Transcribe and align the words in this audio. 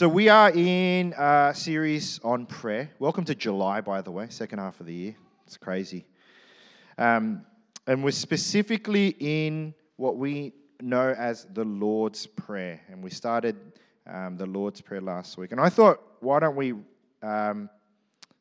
So, 0.00 0.08
we 0.08 0.30
are 0.30 0.50
in 0.50 1.12
a 1.12 1.52
series 1.54 2.20
on 2.24 2.46
prayer. 2.46 2.88
Welcome 2.98 3.26
to 3.26 3.34
July, 3.34 3.82
by 3.82 4.00
the 4.00 4.10
way, 4.10 4.28
second 4.30 4.58
half 4.58 4.80
of 4.80 4.86
the 4.86 4.94
year. 4.94 5.16
It's 5.46 5.58
crazy. 5.58 6.06
Um, 6.96 7.44
and 7.86 8.02
we're 8.02 8.12
specifically 8.12 9.14
in 9.20 9.74
what 9.96 10.16
we 10.16 10.54
know 10.80 11.10
as 11.18 11.46
the 11.52 11.64
Lord's 11.64 12.26
Prayer. 12.26 12.80
And 12.88 13.04
we 13.04 13.10
started 13.10 13.56
um, 14.06 14.38
the 14.38 14.46
Lord's 14.46 14.80
Prayer 14.80 15.02
last 15.02 15.36
week. 15.36 15.52
And 15.52 15.60
I 15.60 15.68
thought, 15.68 16.00
why 16.20 16.40
don't 16.40 16.56
we 16.56 16.72
um, 17.22 17.68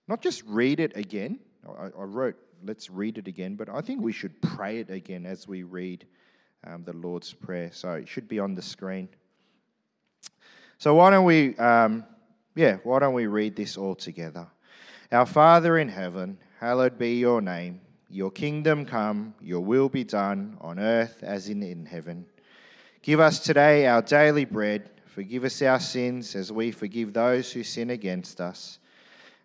not 0.07 0.21
just 0.21 0.43
read 0.45 0.79
it 0.79 0.95
again? 0.95 1.39
I, 1.67 1.87
I, 1.87 2.03
wrote, 2.03 2.37
let's 2.63 2.89
read 2.89 3.17
it 3.17 3.27
again, 3.27 3.57
but 3.57 3.67
I 3.67 3.81
think 3.81 4.01
we 4.01 4.13
should 4.13 4.41
pray 4.41 4.79
it 4.79 4.89
again 4.89 5.25
as 5.25 5.45
we 5.45 5.63
read 5.63 6.05
um, 6.65 6.85
the 6.85 6.93
Lord's 6.93 7.33
Prayer. 7.33 7.69
So 7.73 7.95
it 7.95 8.07
should 8.07 8.29
be 8.29 8.39
on 8.39 8.55
the 8.55 8.61
screen. 8.61 9.09
So 10.79 10.95
why 10.95 11.09
don't 11.09 11.25
we, 11.25 11.57
um, 11.57 12.05
yeah, 12.55 12.77
why 12.83 12.99
don't 12.99 13.13
we 13.13 13.27
read 13.27 13.57
this 13.57 13.75
all 13.75 13.95
together? 13.95 14.47
Our 15.11 15.25
Father 15.25 15.77
in 15.77 15.89
heaven, 15.89 16.37
hallowed 16.57 16.97
be 16.97 17.19
your 17.19 17.41
name. 17.41 17.81
Your 18.09 18.31
kingdom 18.31 18.85
come, 18.85 19.35
your 19.41 19.59
will 19.59 19.89
be 19.89 20.05
done 20.05 20.57
on 20.61 20.79
earth 20.79 21.21
as 21.21 21.49
in, 21.49 21.61
in 21.63 21.85
heaven. 21.85 22.25
Give 23.01 23.19
us 23.19 23.39
today 23.39 23.87
our 23.87 24.01
daily 24.01 24.45
bread. 24.45 24.89
Forgive 25.05 25.43
us 25.43 25.61
our 25.61 25.81
sins 25.81 26.33
as 26.33 26.49
we 26.49 26.71
forgive 26.71 27.11
those 27.11 27.51
who 27.51 27.61
sin 27.61 27.89
against 27.89 28.39
us. 28.39 28.79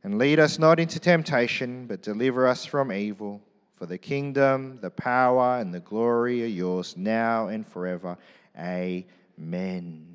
And 0.05 0.19
lead 0.19 0.39
us 0.39 0.61
not 0.61 0.79
into 0.79 1.01
temptation, 1.01 1.87
but 1.89 2.01
deliver 2.01 2.47
us 2.47 2.65
from 2.65 2.93
evil. 2.93 3.43
For 3.75 3.87
the 3.87 3.99
kingdom, 3.99 4.79
the 4.81 4.91
power, 4.91 5.59
and 5.59 5.75
the 5.75 5.81
glory 5.81 6.45
are 6.45 6.47
yours 6.47 6.97
now 6.97 7.49
and 7.49 7.67
forever. 7.67 8.17
Amen. 8.57 10.14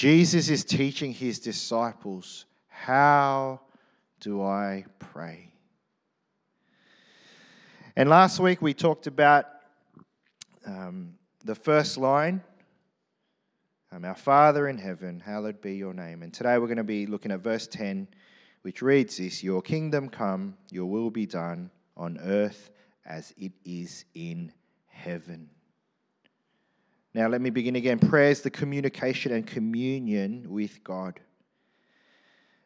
Jesus 0.00 0.48
is 0.48 0.64
teaching 0.64 1.12
his 1.12 1.38
disciples, 1.38 2.46
How 2.68 3.60
do 4.18 4.42
I 4.42 4.86
pray? 4.98 5.52
And 7.96 8.08
last 8.08 8.40
week 8.40 8.62
we 8.62 8.72
talked 8.72 9.06
about 9.06 9.44
um, 10.64 11.16
the 11.44 11.54
first 11.54 11.98
line 11.98 12.42
um, 13.92 14.06
Our 14.06 14.14
Father 14.14 14.68
in 14.68 14.78
heaven, 14.78 15.20
hallowed 15.20 15.60
be 15.60 15.76
your 15.76 15.92
name. 15.92 16.22
And 16.22 16.32
today 16.32 16.56
we're 16.56 16.66
going 16.66 16.78
to 16.78 16.82
be 16.82 17.04
looking 17.04 17.30
at 17.30 17.40
verse 17.40 17.66
10, 17.66 18.08
which 18.62 18.80
reads 18.80 19.18
this 19.18 19.44
Your 19.44 19.60
kingdom 19.60 20.08
come, 20.08 20.56
your 20.70 20.86
will 20.86 21.10
be 21.10 21.26
done 21.26 21.70
on 21.94 22.16
earth 22.22 22.70
as 23.04 23.34
it 23.36 23.52
is 23.66 24.06
in 24.14 24.50
heaven. 24.86 25.50
Now, 27.12 27.26
let 27.26 27.40
me 27.40 27.50
begin 27.50 27.74
again. 27.74 27.98
Prayer 27.98 28.30
is 28.30 28.42
the 28.42 28.50
communication 28.50 29.32
and 29.32 29.46
communion 29.46 30.46
with 30.48 30.82
God. 30.84 31.18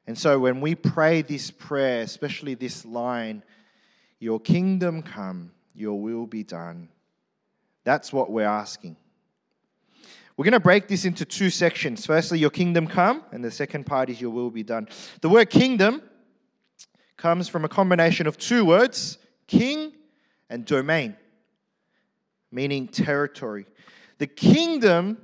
And 0.06 0.19
so, 0.19 0.39
when 0.39 0.61
we 0.61 0.75
pray 0.75 1.23
this 1.23 1.51
prayer, 1.51 2.03
especially 2.03 2.55
this 2.55 2.84
line, 2.84 3.42
Your 4.19 4.39
kingdom 4.39 5.03
come, 5.03 5.53
your 5.75 6.01
will 6.01 6.27
be 6.27 6.42
done, 6.42 6.89
that's 7.84 8.12
what 8.12 8.31
we're 8.31 8.45
asking. 8.45 8.97
We're 10.36 10.45
going 10.45 10.53
to 10.53 10.61
break 10.61 10.89
this 10.89 11.05
into 11.05 11.25
two 11.25 11.48
sections. 11.48 12.05
Firstly, 12.05 12.39
Your 12.39 12.51
kingdom 12.51 12.86
come, 12.86 13.23
and 13.33 13.42
the 13.42 13.51
second 13.51 13.86
part 13.86 14.11
is 14.11 14.20
Your 14.20 14.31
will 14.31 14.51
be 14.51 14.62
done. 14.62 14.89
The 15.23 15.31
word 15.31 15.48
kingdom 15.48 16.03
comes 17.17 17.48
from 17.48 17.64
a 17.64 17.69
combination 17.69 18.27
of 18.27 18.36
two 18.36 18.67
words 18.67 19.17
king 19.47 19.92
and 20.51 20.67
domain, 20.67 21.17
meaning 22.51 22.89
territory. 22.89 23.64
The 24.25 24.28
kingdom 24.28 25.19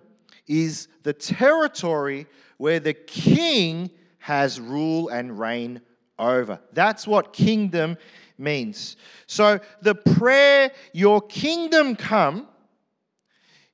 is 0.47 0.87
the 1.05 1.15
territory 1.15 2.27
where 2.59 2.81
the 2.81 2.93
king 2.93 3.91
has 4.19 4.61
rule 4.61 5.09
and 5.09 5.39
reign 5.39 5.81
over. 6.19 6.61
That's 6.75 7.07
what 7.07 7.33
kingdom 7.33 7.97
means. 8.37 8.99
So 9.27 9.61
the 9.81 9.95
prayer, 9.95 10.71
Your 10.93 11.23
kingdom 11.23 11.97
come, 11.97 12.47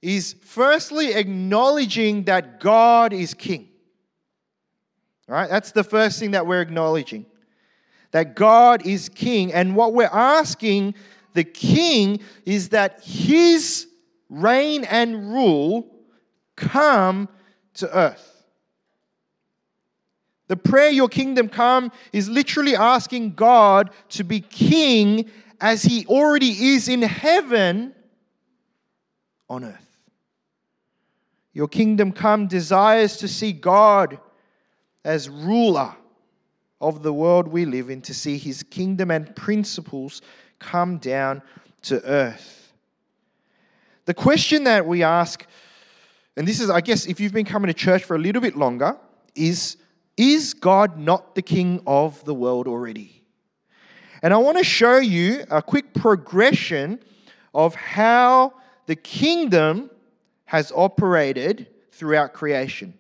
is 0.01 0.37
firstly 0.43 1.15
acknowledging 1.15 2.23
that 2.27 2.61
God 2.61 3.13
is 3.13 3.35
king. 3.35 3.69
All 5.29 5.35
right, 5.35 5.51
that's 5.51 5.73
the 5.73 5.83
first 5.83 6.21
thing 6.21 6.31
that 6.31 6.47
we're 6.47 6.63
acknowledging. 6.63 7.27
That 8.13 8.37
God 8.37 8.87
is 8.87 9.09
king. 9.09 9.53
And 9.53 9.75
what 9.75 9.93
we're 9.93 10.05
asking 10.05 10.95
the 11.35 11.43
king 11.43 12.21
is 12.45 12.69
that 12.69 13.03
his 13.03 13.89
reign 14.29 14.85
and 14.85 15.33
rule 15.33 15.87
come 16.57 17.29
to 17.75 17.97
earth. 17.97 18.45
The 20.49 20.57
prayer, 20.57 20.91
Your 20.91 21.09
kingdom 21.09 21.49
come, 21.49 21.91
is 22.13 22.29
literally 22.29 22.77
asking 22.77 23.35
God 23.35 23.91
to 24.11 24.25
be 24.25 24.41
king 24.41 25.31
as 25.61 25.83
he 25.83 26.07
already 26.07 26.73
is 26.75 26.89
in 26.89 27.03
heaven 27.03 27.95
on 29.49 29.65
earth. 29.65 29.87
Your 31.53 31.69
kingdom 31.69 32.13
come 32.13 32.47
desires 32.47 33.17
to 33.19 33.29
see 33.29 33.53
God 33.53 34.21
as 35.05 35.29
ruler 35.29 35.95
of 36.81 37.03
the 37.03 37.13
world 37.13 37.49
we 37.49 37.65
live 37.65 37.89
in, 37.89 38.03
to 38.03 38.15
see 38.15 38.37
his 38.37 38.63
kingdom 38.63 39.11
and 39.11 39.35
principles 39.35 40.21
come 40.59 40.99
down 40.99 41.43
to 41.83 42.05
earth. 42.05 42.66
The 44.07 44.15
question 44.15 44.65
that 44.65 44.87
we 44.87 45.03
ask, 45.03 45.47
and 46.37 46.49
this 46.49 46.61
is, 46.61 46.71
I 46.71 46.81
guess, 46.81 47.07
if 47.07 47.21
you've 47.21 47.33
been 47.33 47.45
coming 47.45 47.69
to 47.69 47.75
church 47.75 48.05
for 48.05 48.17
a 48.17 48.19
little 48.19 48.41
bit 48.41 48.57
longer, 48.57 48.97
is 49.35 49.77
Is 50.17 50.55
God 50.55 50.99
not 50.99 51.35
the 51.35 51.43
king 51.43 51.83
of 51.87 52.25
the 52.25 52.35
world 52.35 52.67
already? 52.67 53.23
And 54.23 54.33
I 54.33 54.39
want 54.39 54.57
to 54.59 54.65
show 54.65 54.97
you 54.97 55.45
a 55.51 55.61
quick 55.61 55.93
progression 55.93 57.01
of 57.53 57.75
how 57.75 58.55
the 58.87 58.97
kingdom 58.97 59.91
has 60.47 60.73
operated 60.75 61.67
throughout 61.93 62.33
creation. 62.33 62.95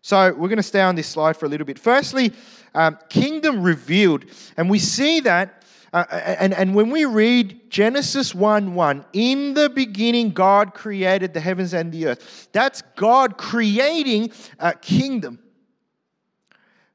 So 0.00 0.32
we're 0.32 0.48
going 0.48 0.56
to 0.56 0.62
stay 0.62 0.80
on 0.80 0.94
this 0.94 1.08
slide 1.08 1.36
for 1.36 1.46
a 1.46 1.48
little 1.48 1.66
bit. 1.66 1.78
Firstly, 1.78 2.32
um, 2.74 2.96
kingdom 3.08 3.62
revealed. 3.62 4.24
And 4.56 4.70
we 4.70 4.78
see 4.78 5.20
that 5.20 5.64
uh, 5.96 6.14
and, 6.14 6.52
and 6.52 6.74
when 6.74 6.90
we 6.90 7.06
read 7.06 7.70
Genesis 7.70 8.34
1 8.34 8.74
1, 8.74 9.04
in 9.14 9.54
the 9.54 9.70
beginning, 9.70 10.30
God 10.30 10.74
created 10.74 11.32
the 11.32 11.40
heavens 11.40 11.72
and 11.72 11.90
the 11.90 12.08
earth. 12.08 12.48
That's 12.52 12.82
God 12.96 13.38
creating 13.38 14.32
a 14.58 14.74
kingdom. 14.74 15.38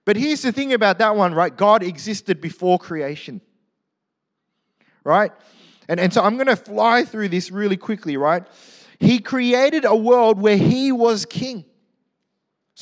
But 0.06 0.18
here's 0.18 0.44
the 0.44 0.52
thing 0.52 0.74
about 0.74 1.00
that 1.00 1.16
one, 1.16 1.34
right? 1.34 1.56
God 1.56 1.82
existed 1.82 2.42
before 2.42 2.78
creation, 2.78 3.42
right? 5.04 5.32
And, 5.88 6.00
and 6.00 6.14
so 6.14 6.22
I'm 6.22 6.36
going 6.36 6.48
to 6.48 6.56
fly 6.56 7.04
through 7.04 7.30
this 7.30 7.50
really 7.50 7.78
quickly, 7.78 8.18
right? 8.18 8.46
He 9.00 9.18
created 9.18 9.84
a 9.84 9.96
world 9.96 10.40
where 10.40 10.58
he 10.58 10.92
was 10.92 11.26
king. 11.26 11.66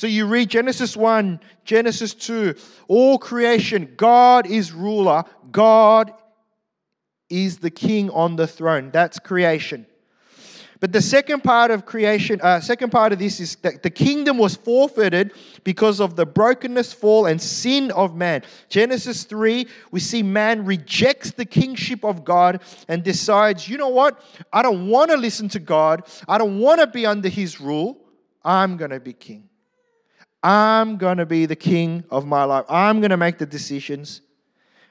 So 0.00 0.06
you 0.06 0.24
read 0.24 0.48
Genesis 0.48 0.96
1, 0.96 1.40
Genesis 1.62 2.14
2, 2.14 2.54
all 2.88 3.18
creation, 3.18 3.92
God 3.98 4.46
is 4.46 4.72
ruler, 4.72 5.24
God 5.52 6.14
is 7.28 7.58
the 7.58 7.68
king 7.68 8.08
on 8.08 8.36
the 8.36 8.46
throne. 8.46 8.92
That's 8.94 9.18
creation. 9.18 9.84
But 10.80 10.92
the 10.92 11.02
second 11.02 11.44
part 11.44 11.70
of 11.70 11.84
creation, 11.84 12.40
uh, 12.40 12.60
second 12.60 12.88
part 12.88 13.12
of 13.12 13.18
this 13.18 13.40
is 13.40 13.56
that 13.56 13.82
the 13.82 13.90
kingdom 13.90 14.38
was 14.38 14.56
forfeited 14.56 15.34
because 15.64 16.00
of 16.00 16.16
the 16.16 16.24
brokenness, 16.24 16.94
fall, 16.94 17.26
and 17.26 17.38
sin 17.38 17.90
of 17.90 18.16
man. 18.16 18.42
Genesis 18.70 19.24
3, 19.24 19.66
we 19.90 20.00
see 20.00 20.22
man 20.22 20.64
rejects 20.64 21.32
the 21.32 21.44
kingship 21.44 22.06
of 22.06 22.24
God 22.24 22.62
and 22.88 23.04
decides, 23.04 23.68
you 23.68 23.76
know 23.76 23.88
what? 23.88 24.24
I 24.50 24.62
don't 24.62 24.88
want 24.88 25.10
to 25.10 25.18
listen 25.18 25.50
to 25.50 25.58
God. 25.58 26.08
I 26.26 26.38
don't 26.38 26.58
want 26.58 26.80
to 26.80 26.86
be 26.86 27.04
under 27.04 27.28
his 27.28 27.60
rule. 27.60 27.98
I'm 28.42 28.78
going 28.78 28.92
to 28.92 29.00
be 29.00 29.12
king. 29.12 29.49
I'm 30.42 30.96
going 30.96 31.18
to 31.18 31.26
be 31.26 31.46
the 31.46 31.56
king 31.56 32.04
of 32.10 32.26
my 32.26 32.44
life. 32.44 32.64
I'm 32.68 33.00
going 33.00 33.10
to 33.10 33.16
make 33.16 33.38
the 33.38 33.46
decisions. 33.46 34.22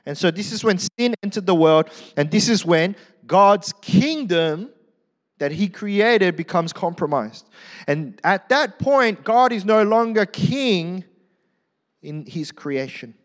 And 0.06 0.18
so 0.18 0.32
this 0.32 0.52
is 0.52 0.64
when 0.64 0.78
sin 0.78 1.16
entered 1.24 1.46
the 1.46 1.56
world, 1.56 1.90
and 2.16 2.32
this 2.32 2.50
is 2.50 2.66
when 2.66 2.96
God's 3.26 3.74
kingdom 3.82 4.70
that 5.40 5.52
he 5.52 5.68
created 5.68 6.36
becomes 6.36 6.74
compromised. 6.74 7.48
And 7.88 8.20
at 8.24 8.50
that 8.50 8.78
point, 8.80 9.24
God 9.24 9.52
is 9.52 9.66
no 9.66 9.84
longer 9.84 10.26
king 10.26 11.04
in 12.02 12.26
his 12.26 12.52
creation. 12.52 13.16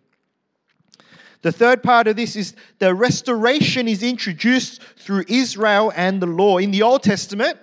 The 1.42 1.52
third 1.52 1.82
part 1.82 2.08
of 2.08 2.16
this 2.16 2.36
is 2.36 2.54
the 2.78 2.94
restoration 2.94 3.86
is 3.86 4.02
introduced 4.02 4.82
through 4.96 5.24
Israel 5.28 5.92
and 5.94 6.22
the 6.22 6.26
law. 6.26 6.56
In 6.56 6.70
the 6.70 6.82
Old 6.82 7.02
Testament, 7.02 7.58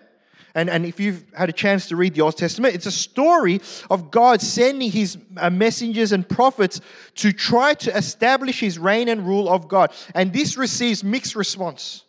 and, 0.56 0.69
and 0.69 0.86
if 0.86 1.00
you've 1.00 1.24
had 1.36 1.50
a 1.50 1.53
chance 1.53 1.88
to 1.88 1.95
read 1.95 2.13
the 2.13 2.21
Old 2.21 2.38
Testament, 2.38 2.75
it's 2.75 2.86
a 2.86 2.92
story 2.92 3.62
of 3.89 4.12
God 4.12 4.42
sending 4.42 4.92
his 4.92 5.18
uh, 5.38 5.50
messengers 5.50 6.12
and 6.12 6.27
prophets 6.27 6.81
to 7.15 7.31
try 7.31 7.74
to 7.75 7.95
establish 7.95 8.59
his 8.59 8.77
reign 8.77 9.07
and 9.07 9.25
rule 9.25 9.50
of 9.50 9.68
God. 9.68 9.92
And 10.13 10.33
this 10.33 10.57
receives 10.57 11.03
mixed 11.03 11.36
response. 11.36 12.03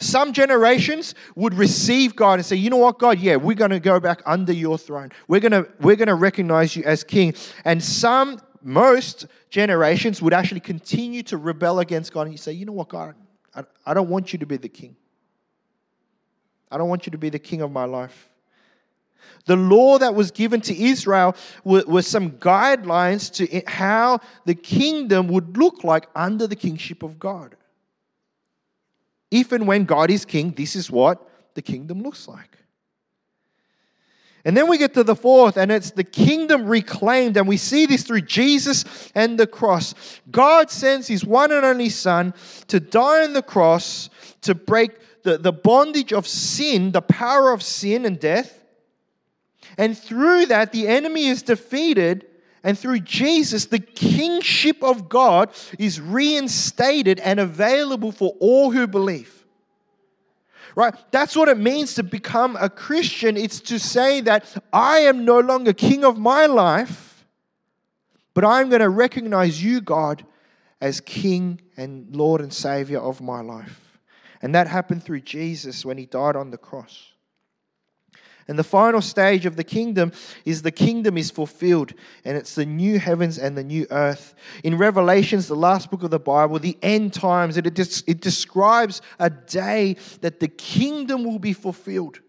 Some 0.00 0.32
generations 0.32 1.14
would 1.34 1.54
receive 1.54 2.14
God 2.14 2.34
and 2.34 2.46
say, 2.46 2.56
you 2.56 2.70
know 2.70 2.76
what, 2.76 2.98
God, 2.98 3.18
yeah, 3.18 3.36
we're 3.36 3.56
going 3.56 3.72
to 3.72 3.80
go 3.80 3.98
back 3.98 4.22
under 4.26 4.52
your 4.52 4.78
throne. 4.78 5.10
We're 5.26 5.40
going 5.40 5.52
to, 5.52 5.68
we're 5.80 5.96
going 5.96 6.08
to 6.08 6.14
recognize 6.14 6.76
you 6.76 6.84
as 6.84 7.02
king. 7.02 7.34
And 7.64 7.82
some, 7.82 8.40
most 8.62 9.26
generations 9.50 10.22
would 10.22 10.32
actually 10.32 10.60
continue 10.60 11.22
to 11.24 11.36
rebel 11.36 11.80
against 11.80 12.12
God 12.12 12.28
and 12.28 12.38
say, 12.38 12.52
you 12.52 12.64
know 12.64 12.72
what, 12.72 12.88
God, 12.88 13.16
I, 13.54 13.64
I 13.86 13.94
don't 13.94 14.08
want 14.08 14.32
you 14.32 14.38
to 14.38 14.46
be 14.46 14.56
the 14.56 14.68
king. 14.68 14.94
I 16.70 16.78
don't 16.78 16.88
want 16.88 17.06
you 17.06 17.12
to 17.12 17.18
be 17.18 17.30
the 17.30 17.38
king 17.38 17.62
of 17.62 17.72
my 17.72 17.84
life. 17.84 18.28
The 19.46 19.56
law 19.56 19.98
that 19.98 20.14
was 20.14 20.30
given 20.30 20.60
to 20.62 20.78
Israel 20.78 21.34
was 21.64 22.06
some 22.06 22.32
guidelines 22.32 23.32
to 23.34 23.62
how 23.70 24.20
the 24.44 24.54
kingdom 24.54 25.28
would 25.28 25.56
look 25.56 25.84
like 25.84 26.06
under 26.14 26.46
the 26.46 26.56
kingship 26.56 27.02
of 27.02 27.18
God. 27.18 27.56
If 29.30 29.52
and 29.52 29.66
when 29.66 29.84
God 29.84 30.10
is 30.10 30.24
king, 30.24 30.52
this 30.52 30.76
is 30.76 30.90
what 30.90 31.26
the 31.54 31.62
kingdom 31.62 32.02
looks 32.02 32.28
like. 32.28 32.58
And 34.44 34.56
then 34.56 34.68
we 34.68 34.78
get 34.78 34.94
to 34.94 35.04
the 35.04 35.16
fourth, 35.16 35.56
and 35.56 35.70
it's 35.70 35.90
the 35.90 36.04
kingdom 36.04 36.66
reclaimed. 36.66 37.36
And 37.36 37.48
we 37.48 37.56
see 37.56 37.86
this 37.86 38.04
through 38.04 38.22
Jesus 38.22 39.10
and 39.14 39.38
the 39.38 39.46
cross. 39.46 39.94
God 40.30 40.70
sends 40.70 41.08
his 41.08 41.24
one 41.24 41.52
and 41.52 41.66
only 41.66 41.88
Son 41.88 42.32
to 42.68 42.80
die 42.80 43.24
on 43.24 43.32
the 43.32 43.42
cross 43.42 44.08
to 44.42 44.54
break 44.54 44.92
the, 45.28 45.36
the 45.36 45.52
bondage 45.52 46.12
of 46.14 46.26
sin, 46.26 46.92
the 46.92 47.02
power 47.02 47.52
of 47.52 47.62
sin 47.62 48.06
and 48.06 48.18
death. 48.18 48.58
And 49.76 49.96
through 49.96 50.46
that, 50.46 50.72
the 50.72 50.88
enemy 50.88 51.26
is 51.26 51.42
defeated. 51.42 52.24
And 52.64 52.78
through 52.78 53.00
Jesus, 53.00 53.66
the 53.66 53.78
kingship 53.78 54.82
of 54.82 55.08
God 55.08 55.50
is 55.78 56.00
reinstated 56.00 57.20
and 57.20 57.38
available 57.38 58.10
for 58.10 58.34
all 58.40 58.70
who 58.70 58.86
believe. 58.86 59.44
Right? 60.74 60.94
That's 61.10 61.36
what 61.36 61.48
it 61.48 61.58
means 61.58 61.94
to 61.94 62.02
become 62.02 62.56
a 62.56 62.70
Christian. 62.70 63.36
It's 63.36 63.60
to 63.60 63.78
say 63.78 64.22
that 64.22 64.46
I 64.72 65.00
am 65.00 65.26
no 65.26 65.40
longer 65.40 65.74
king 65.74 66.04
of 66.04 66.16
my 66.16 66.46
life, 66.46 67.26
but 68.32 68.44
I'm 68.46 68.70
going 68.70 68.80
to 68.80 68.88
recognize 68.88 69.62
you, 69.62 69.82
God, 69.82 70.24
as 70.80 71.00
king 71.00 71.60
and 71.76 72.16
Lord 72.16 72.40
and 72.40 72.52
Savior 72.52 73.00
of 73.00 73.20
my 73.20 73.42
life. 73.42 73.87
And 74.40 74.54
that 74.54 74.68
happened 74.68 75.02
through 75.02 75.20
Jesus 75.22 75.84
when 75.84 75.98
he 75.98 76.06
died 76.06 76.36
on 76.36 76.50
the 76.50 76.58
cross. 76.58 77.12
And 78.48 78.58
the 78.58 78.64
final 78.64 79.02
stage 79.02 79.44
of 79.44 79.56
the 79.56 79.64
kingdom 79.64 80.10
is 80.46 80.62
the 80.62 80.70
kingdom 80.70 81.18
is 81.18 81.30
fulfilled, 81.30 81.92
and 82.24 82.34
it's 82.38 82.54
the 82.54 82.64
new 82.64 82.98
heavens 82.98 83.36
and 83.38 83.58
the 83.58 83.62
new 83.62 83.86
earth. 83.90 84.34
In 84.64 84.78
Revelations, 84.78 85.48
the 85.48 85.54
last 85.54 85.90
book 85.90 86.02
of 86.02 86.10
the 86.10 86.18
Bible, 86.18 86.58
the 86.58 86.78
end 86.80 87.12
times, 87.12 87.58
it, 87.58 87.66
it 87.66 88.20
describes 88.22 89.02
a 89.18 89.28
day 89.28 89.96
that 90.22 90.40
the 90.40 90.48
kingdom 90.48 91.24
will 91.24 91.38
be 91.38 91.52
fulfilled, 91.52 92.20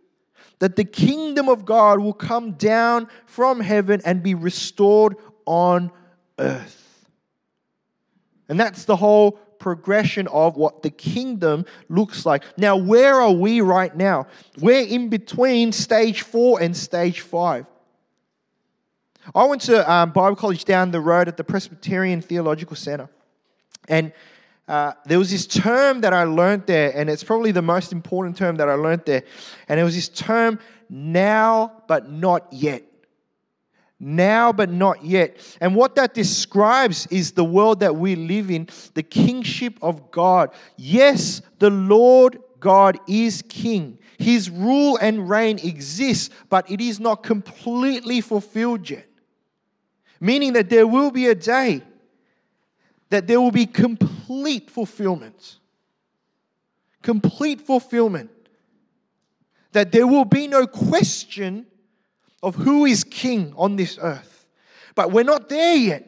that 0.60 0.76
the 0.76 0.84
kingdom 0.84 1.48
of 1.48 1.64
God 1.64 2.00
will 2.00 2.14
come 2.14 2.52
down 2.52 3.08
from 3.26 3.62
heaven 3.62 4.02
and 4.04 4.22
be 4.22 4.36
restored 4.36 5.16
on 5.46 5.90
earth. 6.38 7.08
And 8.50 8.60
that's 8.60 8.84
the 8.84 8.98
whole 8.98 9.40
progression 9.60 10.28
of 10.28 10.58
what 10.58 10.82
the 10.84 10.90
kingdom 10.90 11.66
looks 11.90 12.26
like. 12.26 12.44
Now, 12.58 12.76
where 12.78 13.16
are 13.16 13.32
we 13.32 13.62
right 13.62 13.96
now? 13.96 14.28
We're 14.58 14.86
in 14.86 15.10
between 15.10 15.72
stage 15.72 16.22
four 16.22 16.62
and 16.62 16.76
stage 16.76 17.22
five. 17.22 17.66
I 19.36 19.44
went 19.46 19.62
to 19.64 19.92
um, 19.92 20.12
Bible 20.12 20.36
college 20.36 20.66
down 20.66 20.92
the 20.92 21.02
road 21.02 21.28
at 21.28 21.38
the 21.38 21.44
Presbyterian 21.44 22.22
Theological 22.22 22.76
Center. 22.76 23.10
And 23.88 24.12
uh, 24.68 24.94
there 25.06 25.20
was 25.20 25.32
this 25.32 25.46
term 25.46 26.02
that 26.02 26.14
I 26.14 26.24
learned 26.24 26.68
there, 26.68 26.92
and 26.96 27.10
it's 27.10 27.24
probably 27.24 27.52
the 27.52 27.62
most 27.62 27.92
important 27.92 28.38
term 28.38 28.56
that 28.58 28.70
I 28.70 28.76
learned 28.76 29.04
there. 29.06 29.24
And 29.68 29.80
it 29.80 29.84
was 29.84 29.96
this 29.96 30.10
term, 30.10 30.60
now 30.90 31.84
but 31.88 32.10
not 32.12 32.48
yet 32.52 32.84
now 34.00 34.52
but 34.54 34.70
not 34.70 35.04
yet. 35.04 35.38
And 35.60 35.76
what 35.76 35.96
that 35.96 36.14
describes 36.14 37.08
is 37.08 37.34
the 37.34 37.44
world 37.44 37.82
that 37.82 37.96
we 37.96 38.16
live 38.16 38.50
in, 38.50 38.70
the 38.94 39.04
kingship 39.04 39.78
of 39.82 40.12
God. 40.12 40.52
Yes, 40.78 41.42
the 41.60 41.70
Lord 41.70 42.40
God 42.60 42.98
is 43.08 43.42
king. 43.48 44.00
His 44.18 44.50
rule 44.50 44.98
and 45.02 45.30
reign 45.30 45.60
exists, 45.60 46.30
but 46.50 46.70
it 46.70 46.82
is 46.82 47.00
not 47.00 47.24
completely 47.24 48.22
fulfilled 48.22 48.90
yet. 48.90 49.08
Meaning 50.20 50.54
that 50.54 50.70
there 50.70 50.86
will 50.86 51.12
be 51.12 51.28
a 51.28 51.36
day 51.36 51.82
that 53.10 53.28
there 53.28 53.42
will 53.42 53.52
be 53.52 53.66
complete 53.66 54.70
fulfillment. 54.70 55.58
Complete 57.02 57.62
fulfillment. 57.62 58.30
That 59.72 59.92
there 59.92 60.08
will 60.08 60.26
be 60.26 60.48
no 60.48 60.68
question 60.68 61.66
of 62.42 62.56
who 62.56 62.86
is 62.86 63.04
king 63.04 63.54
on 63.58 63.76
this 63.76 63.98
earth. 64.02 64.46
But 64.96 65.12
we're 65.12 65.24
not 65.24 65.50
there 65.50 65.76
yet. 65.76 66.06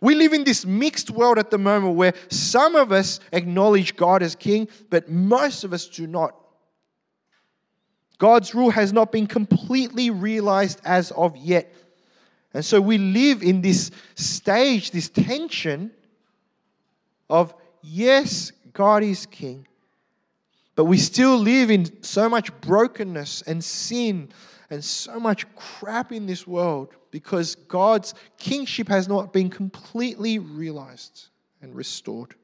We 0.00 0.14
live 0.14 0.32
in 0.32 0.44
this 0.44 0.66
mixed 0.66 1.10
world 1.10 1.38
at 1.38 1.50
the 1.50 1.58
moment 1.58 1.96
where 1.96 2.14
some 2.28 2.74
of 2.74 2.92
us 2.92 3.20
acknowledge 3.32 3.96
God 3.96 4.22
as 4.22 4.34
king, 4.34 4.68
but 4.90 5.08
most 5.08 5.64
of 5.64 5.72
us 5.72 5.86
do 5.88 6.06
not. 6.06 6.34
God's 8.18 8.54
rule 8.54 8.70
has 8.70 8.92
not 8.92 9.12
been 9.12 9.26
completely 9.26 10.10
realized 10.10 10.80
as 10.84 11.10
of 11.12 11.36
yet. 11.36 11.72
And 12.52 12.64
so 12.64 12.80
we 12.80 12.98
live 12.98 13.42
in 13.42 13.62
this 13.62 13.90
stage, 14.14 14.90
this 14.90 15.08
tension 15.08 15.92
of, 17.30 17.54
yes, 17.82 18.52
God 18.72 19.02
is 19.02 19.26
king, 19.26 19.66
but 20.74 20.84
we 20.86 20.98
still 20.98 21.36
live 21.36 21.70
in 21.70 22.02
so 22.02 22.28
much 22.28 22.52
brokenness 22.60 23.42
and 23.42 23.62
sin 23.62 24.30
and 24.70 24.84
so 24.84 25.18
much 25.18 25.46
crap 25.54 26.12
in 26.12 26.26
this 26.26 26.46
world 26.46 26.88
because 27.10 27.54
God's 27.54 28.14
kingship 28.38 28.88
has 28.88 29.08
not 29.08 29.32
been 29.32 29.48
completely 29.48 30.38
realized 30.38 31.28
and 31.62 31.74
restored. 31.74 32.34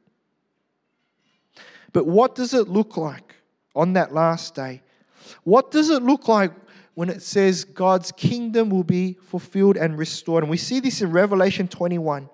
But 1.93 2.06
what 2.06 2.35
does 2.35 2.55
it 2.55 2.69
look 2.69 2.97
like 2.97 3.37
on 3.76 3.93
that 3.93 4.12
last 4.12 4.55
day? 4.55 4.82
What 5.44 5.71
does 5.71 5.91
it 5.91 6.03
look 6.03 6.29
like 6.29 6.53
when 6.94 7.09
it 7.09 7.23
says 7.23 7.65
God's 7.65 8.11
kingdom 8.12 8.71
will 8.71 8.85
be 8.85 9.15
fulfilled 9.15 9.76
and 9.76 9.99
restored? 9.99 10.44
And 10.44 10.50
we 10.50 10.56
see 10.56 10.81
this 10.81 11.03
in 11.03 11.12
Revelation 11.12 11.69
21, 11.69 12.29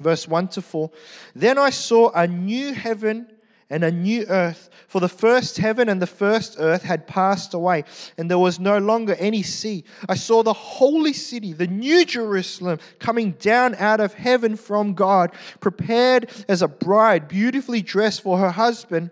verse 0.00 0.28
1 0.28 0.48
to 0.48 0.62
4. 0.62 0.90
Then 1.34 1.58
I 1.58 1.70
saw 1.70 2.10
a 2.12 2.26
new 2.26 2.72
heaven 2.72 3.26
and 3.74 3.82
a 3.82 3.90
new 3.90 4.24
earth. 4.28 4.70
For 4.86 5.00
the 5.00 5.08
first 5.08 5.58
heaven 5.58 5.88
and 5.88 6.00
the 6.00 6.06
first 6.06 6.54
earth 6.60 6.84
had 6.84 7.08
passed 7.08 7.54
away, 7.54 7.82
and 8.16 8.30
there 8.30 8.38
was 8.38 8.60
no 8.60 8.78
longer 8.78 9.16
any 9.18 9.42
sea. 9.42 9.82
I 10.08 10.14
saw 10.14 10.44
the 10.44 10.52
holy 10.52 11.12
city, 11.12 11.52
the 11.52 11.66
new 11.66 12.04
Jerusalem, 12.04 12.78
coming 13.00 13.32
down 13.32 13.74
out 13.74 13.98
of 13.98 14.14
heaven 14.14 14.54
from 14.54 14.94
God, 14.94 15.32
prepared 15.58 16.30
as 16.48 16.62
a 16.62 16.68
bride, 16.68 17.26
beautifully 17.26 17.82
dressed 17.82 18.22
for 18.22 18.38
her 18.38 18.52
husband. 18.52 19.10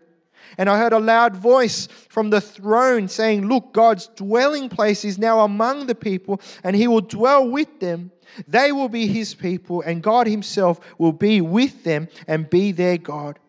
And 0.56 0.70
I 0.70 0.78
heard 0.78 0.92
a 0.92 1.00
loud 1.00 1.34
voice 1.34 1.88
from 2.08 2.30
the 2.30 2.40
throne 2.40 3.08
saying, 3.08 3.48
Look, 3.48 3.72
God's 3.72 4.06
dwelling 4.14 4.68
place 4.68 5.04
is 5.04 5.18
now 5.18 5.40
among 5.40 5.86
the 5.86 5.96
people, 5.96 6.40
and 6.62 6.76
he 6.76 6.86
will 6.86 7.00
dwell 7.00 7.48
with 7.48 7.80
them. 7.80 8.12
They 8.46 8.70
will 8.70 8.88
be 8.88 9.08
his 9.08 9.34
people, 9.34 9.80
and 9.80 10.04
God 10.04 10.28
himself 10.28 10.78
will 10.98 11.12
be 11.12 11.40
with 11.40 11.82
them 11.82 12.06
and 12.28 12.48
be 12.48 12.70
their 12.70 12.96
God. 12.96 13.40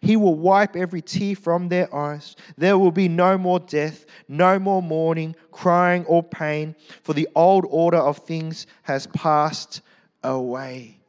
He 0.00 0.16
will 0.16 0.34
wipe 0.34 0.76
every 0.76 1.02
tear 1.02 1.36
from 1.36 1.68
their 1.68 1.94
eyes. 1.94 2.36
There 2.56 2.78
will 2.78 2.92
be 2.92 3.08
no 3.08 3.38
more 3.38 3.60
death, 3.60 4.04
no 4.28 4.58
more 4.58 4.82
mourning, 4.82 5.36
crying, 5.50 6.04
or 6.06 6.22
pain, 6.22 6.74
for 7.02 7.12
the 7.12 7.28
old 7.34 7.66
order 7.68 7.98
of 7.98 8.18
things 8.18 8.66
has 8.82 9.06
passed 9.08 9.80
away. 10.22 11.00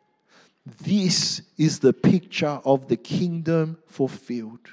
This 0.84 1.42
is 1.58 1.80
the 1.80 1.94
picture 1.94 2.60
of 2.64 2.88
the 2.88 2.98
kingdom 2.98 3.78
fulfilled. 3.88 4.68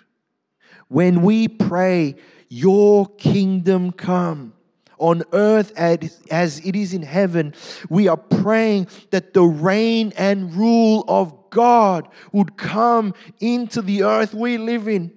When 0.89 1.23
we 1.23 1.49
pray, 1.49 2.17
Your 2.49 3.07
kingdom 3.07 3.93
come 3.93 4.55
on 4.99 5.23
earth 5.33 5.73
as 5.77 6.61
it 6.65 6.75
is 6.75 6.93
in 6.93 7.03
heaven, 7.03 7.55
we 7.89 8.09
are 8.09 8.17
praying 8.17 8.89
that 9.11 9.35
the 9.35 9.43
reign 9.43 10.13
and 10.17 10.55
rule 10.55 11.05
God 11.51 12.09
would 12.33 12.57
come 12.57 13.15
into 13.41 13.83
the 13.83 14.03
earth 14.03 14.35
we 14.35 14.59
live 14.59 14.89
in. 14.89 15.13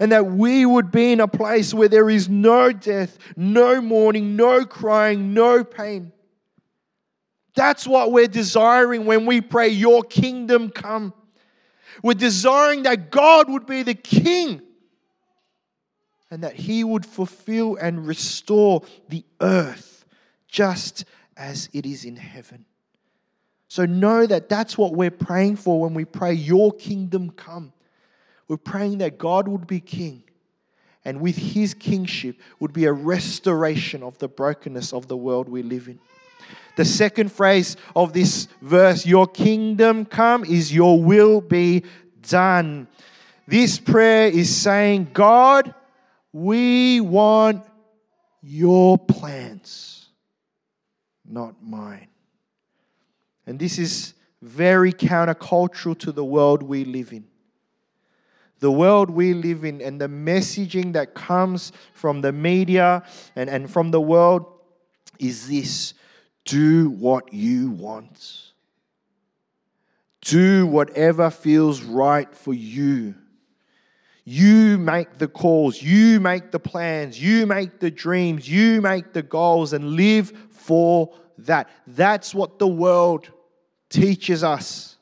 And 0.00 0.12
that 0.12 0.26
we 0.26 0.64
would 0.64 0.90
be 0.90 1.12
in 1.12 1.20
a 1.20 1.28
place 1.28 1.74
where 1.74 1.88
there 1.88 2.08
is 2.08 2.28
no 2.28 2.72
death, 2.72 3.18
no 3.36 3.80
mourning, 3.80 4.34
no 4.34 4.64
crying, 4.64 5.34
no 5.34 5.62
pain. 5.62 6.12
That's 7.54 7.86
what 7.86 8.10
we're 8.10 8.26
desiring 8.26 9.04
when 9.04 9.26
we 9.26 9.40
pray, 9.40 9.68
Your 9.68 10.02
kingdom 10.02 10.70
come. 10.70 11.12
We're 12.02 12.14
desiring 12.14 12.82
that 12.84 13.10
God 13.10 13.50
would 13.50 13.66
be 13.66 13.82
the 13.82 13.94
king 13.94 14.62
and 16.30 16.42
that 16.42 16.54
He 16.54 16.82
would 16.82 17.06
fulfill 17.06 17.76
and 17.76 18.06
restore 18.06 18.82
the 19.08 19.24
earth 19.40 20.04
just 20.48 21.04
as 21.36 21.68
it 21.72 21.86
is 21.86 22.04
in 22.04 22.16
heaven. 22.16 22.66
So 23.74 23.86
know 23.86 24.24
that 24.24 24.48
that's 24.48 24.78
what 24.78 24.92
we're 24.92 25.10
praying 25.10 25.56
for 25.56 25.80
when 25.80 25.94
we 25.94 26.04
pray, 26.04 26.32
Your 26.32 26.70
kingdom 26.70 27.30
come. 27.30 27.72
We're 28.46 28.56
praying 28.56 28.98
that 28.98 29.18
God 29.18 29.48
would 29.48 29.66
be 29.66 29.80
king 29.80 30.22
and 31.04 31.20
with 31.20 31.36
his 31.36 31.74
kingship 31.74 32.40
would 32.60 32.72
be 32.72 32.84
a 32.84 32.92
restoration 32.92 34.04
of 34.04 34.16
the 34.18 34.28
brokenness 34.28 34.92
of 34.92 35.08
the 35.08 35.16
world 35.16 35.48
we 35.48 35.64
live 35.64 35.88
in. 35.88 35.98
The 36.76 36.84
second 36.84 37.32
phrase 37.32 37.76
of 37.96 38.12
this 38.12 38.46
verse, 38.62 39.04
your 39.04 39.26
kingdom 39.26 40.04
come, 40.04 40.44
is 40.44 40.72
your 40.72 41.02
will 41.02 41.40
be 41.40 41.82
done. 42.22 42.86
This 43.48 43.80
prayer 43.80 44.28
is 44.28 44.54
saying, 44.54 45.08
God, 45.12 45.74
we 46.32 47.00
want 47.00 47.66
your 48.40 48.98
plans, 48.98 50.10
not 51.26 51.56
mine. 51.60 52.06
And 53.46 53.58
this 53.58 53.78
is 53.78 54.14
very 54.40 54.92
countercultural 54.92 55.98
to 56.00 56.12
the 56.12 56.24
world 56.24 56.62
we 56.62 56.84
live 56.84 57.12
in. 57.12 57.26
The 58.60 58.70
world 58.70 59.10
we 59.10 59.34
live 59.34 59.64
in 59.64 59.82
and 59.82 60.00
the 60.00 60.08
messaging 60.08 60.92
that 60.94 61.14
comes 61.14 61.72
from 61.92 62.20
the 62.20 62.32
media 62.32 63.02
and, 63.36 63.50
and 63.50 63.70
from 63.70 63.90
the 63.90 64.00
world 64.00 64.46
is 65.18 65.48
this 65.48 65.94
do 66.44 66.90
what 66.90 67.32
you 67.32 67.70
want. 67.70 68.52
Do 70.20 70.66
whatever 70.66 71.30
feels 71.30 71.82
right 71.82 72.34
for 72.34 72.54
you. 72.54 73.14
You 74.24 74.78
make 74.78 75.18
the 75.18 75.28
calls, 75.28 75.82
you 75.82 76.18
make 76.18 76.50
the 76.50 76.58
plans, 76.58 77.20
you 77.20 77.44
make 77.44 77.78
the 77.78 77.90
dreams, 77.90 78.48
you 78.48 78.80
make 78.80 79.12
the 79.12 79.22
goals, 79.22 79.74
and 79.74 79.96
live 79.96 80.32
for 80.50 81.14
that. 81.38 81.68
That's 81.86 82.34
what 82.34 82.58
the 82.58 82.68
world 82.68 83.30
teaches 83.90 84.42
us. 84.42 84.96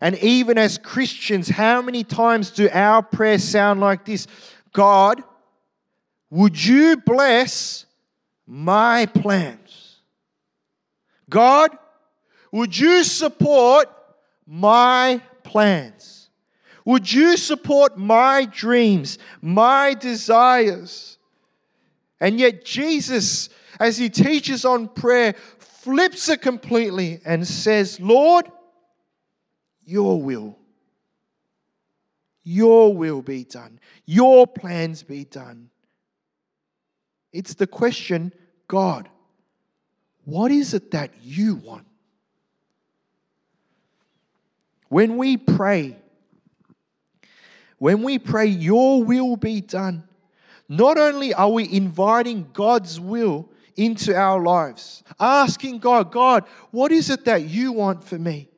And 0.00 0.16
even 0.18 0.56
as 0.56 0.78
Christians, 0.78 1.48
how 1.48 1.82
many 1.82 2.04
times 2.04 2.50
do 2.50 2.68
our 2.72 3.02
prayers 3.02 3.44
sound 3.44 3.80
like 3.80 4.04
this? 4.04 4.26
God, 4.72 5.22
would 6.30 6.62
you 6.64 6.96
bless 6.96 7.86
my 8.46 9.06
plans? 9.06 9.98
God, 11.28 11.76
would 12.50 12.76
you 12.76 13.04
support 13.04 13.88
my 14.46 15.20
plans? 15.44 16.30
Would 16.84 17.12
you 17.12 17.36
support 17.36 17.98
my 17.98 18.46
dreams, 18.46 19.18
my 19.40 19.94
desires? 19.94 21.18
And 22.20 22.40
yet, 22.40 22.64
Jesus, 22.64 23.48
as 23.80 23.96
he 23.96 24.10
teaches 24.10 24.66
on 24.66 24.88
prayer, 24.88 25.34
flips 25.58 26.28
it 26.28 26.42
completely 26.42 27.20
and 27.24 27.46
says, 27.46 27.98
Lord, 27.98 28.46
your 29.84 30.22
will, 30.22 30.56
your 32.44 32.94
will 32.94 33.22
be 33.22 33.44
done, 33.44 33.80
your 34.04 34.46
plans 34.46 35.02
be 35.02 35.24
done. 35.24 35.70
It's 37.32 37.54
the 37.54 37.66
question 37.66 38.32
God, 38.68 39.08
what 40.24 40.52
is 40.52 40.74
it 40.74 40.90
that 40.90 41.12
you 41.22 41.54
want? 41.56 41.86
When 44.88 45.16
we 45.16 45.36
pray, 45.36 45.96
when 47.78 48.02
we 48.02 48.18
pray, 48.18 48.46
Your 48.46 49.02
will 49.02 49.36
be 49.36 49.60
done, 49.60 50.04
not 50.68 50.98
only 50.98 51.32
are 51.32 51.48
we 51.48 51.72
inviting 51.72 52.50
God's 52.52 53.00
will 53.00 53.48
into 53.76 54.14
our 54.14 54.42
lives, 54.42 55.02
asking 55.18 55.78
God, 55.78 56.12
God, 56.12 56.44
what 56.70 56.92
is 56.92 57.10
it 57.10 57.24
that 57.24 57.44
you 57.44 57.72
want 57.72 58.04
for 58.04 58.18
me? 58.18 58.48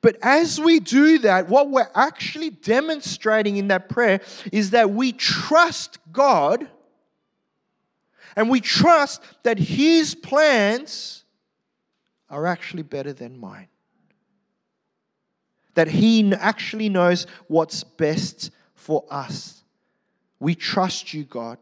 But 0.00 0.16
as 0.20 0.60
we 0.60 0.80
do 0.80 1.18
that, 1.20 1.48
what 1.48 1.70
we're 1.70 1.90
actually 1.94 2.50
demonstrating 2.50 3.56
in 3.56 3.68
that 3.68 3.88
prayer 3.88 4.20
is 4.50 4.70
that 4.70 4.90
we 4.90 5.12
trust 5.12 5.98
God 6.10 6.68
and 8.34 8.50
we 8.50 8.60
trust 8.60 9.22
that 9.44 9.58
His 9.58 10.14
plans 10.14 11.24
are 12.28 12.46
actually 12.46 12.82
better 12.82 13.12
than 13.12 13.38
mine 13.38 13.68
that 15.74 15.88
He 15.88 16.32
actually 16.34 16.88
knows 16.88 17.26
what's 17.48 17.84
best 17.84 18.50
for 18.74 19.04
us. 19.10 19.62
We 20.38 20.54
trust 20.54 21.14
you, 21.14 21.24
God, 21.24 21.58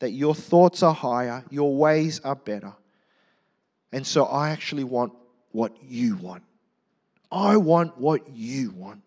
that 0.00 0.10
your 0.10 0.34
thoughts 0.34 0.82
are 0.82 0.94
higher, 0.94 1.44
your 1.50 1.74
ways 1.76 2.20
are 2.20 2.36
better. 2.36 2.74
And 3.92 4.06
so 4.06 4.24
I 4.24 4.50
actually 4.50 4.84
want 4.84 5.12
what 5.52 5.72
you 5.82 6.16
want. 6.16 6.42
I 7.30 7.56
want 7.56 7.96
what 7.98 8.28
you 8.34 8.70
want. 8.72 9.02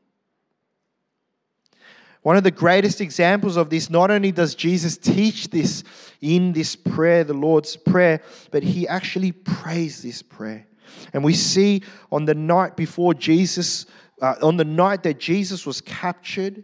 One 2.22 2.36
of 2.36 2.44
the 2.44 2.52
greatest 2.52 3.00
examples 3.00 3.56
of 3.56 3.70
this, 3.70 3.90
not 3.90 4.12
only 4.12 4.32
does 4.32 4.54
Jesus 4.54 4.98
teach 4.98 5.50
this 5.50 5.84
in 6.20 6.52
this 6.52 6.76
prayer, 6.76 7.24
the 7.24 7.34
Lord's 7.34 7.78
Prayer, 7.78 8.22
but 8.52 8.64
he 8.64 8.88
actually 8.88 9.32
prays 9.32 10.02
this 10.02 10.22
prayer. 10.22 10.68
And 11.14 11.24
we 11.24 11.34
see 11.34 11.84
on 12.12 12.26
the 12.26 12.36
night 12.36 12.76
before 12.76 13.14
Jesus, 13.14 13.86
uh, 14.22 14.36
on 14.42 14.58
the 14.58 14.66
night 14.66 15.04
that 15.04 15.20
Jesus 15.20 15.66
was 15.66 15.80
captured 15.80 16.64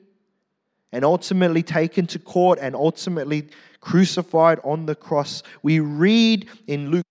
and 0.91 1.05
ultimately 1.05 1.63
taken 1.63 2.07
to 2.07 2.19
court 2.19 2.59
and 2.61 2.75
ultimately 2.75 3.47
crucified 3.83 4.59
on 4.63 4.85
the 4.85 4.95
cross, 4.95 5.43
we 5.61 5.79
read 5.79 6.49
in 6.67 6.89
Luke. 6.89 7.05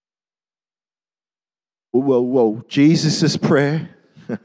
Whoa, 1.90 2.00
whoa, 2.00 2.20
whoa. 2.20 2.64
Jesus' 2.66 3.36
prayer. 3.36 3.90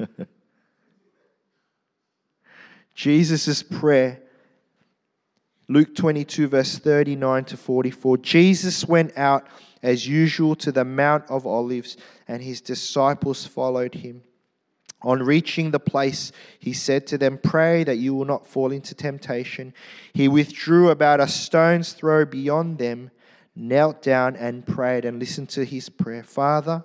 Jesus' 2.93 3.63
prayer. 3.63 4.21
Luke 5.69 5.95
22, 5.95 6.47
verse 6.47 6.77
39 6.77 7.45
to 7.45 7.57
44. 7.57 8.17
Jesus 8.17 8.85
went 8.85 9.17
out 9.17 9.47
as 9.81 10.07
usual 10.07 10.55
to 10.55 10.71
the 10.71 10.83
Mount 10.83 11.23
of 11.29 11.45
Olives, 11.45 11.95
and 12.27 12.41
his 12.41 12.59
disciples 12.59 13.45
followed 13.45 13.95
him. 13.95 14.23
On 15.01 15.21
reaching 15.21 15.71
the 15.71 15.79
place, 15.79 16.31
he 16.59 16.73
said 16.73 17.05
to 17.07 17.17
them, 17.17 17.37
Pray 17.37 17.83
that 17.83 17.97
you 17.97 18.15
will 18.15 18.25
not 18.25 18.47
fall 18.47 18.71
into 18.71 18.95
temptation. 18.95 19.73
He 20.11 20.27
withdrew 20.27 20.89
about 20.89 21.19
a 21.19 21.27
stone's 21.27 21.93
throw 21.93 22.25
beyond 22.25 22.79
them, 22.79 23.11
knelt 23.55 24.01
down, 24.01 24.35
and 24.35 24.65
prayed. 24.65 25.05
And 25.05 25.19
listened 25.19 25.49
to 25.49 25.65
his 25.65 25.89
prayer 25.89 26.23
Father, 26.23 26.83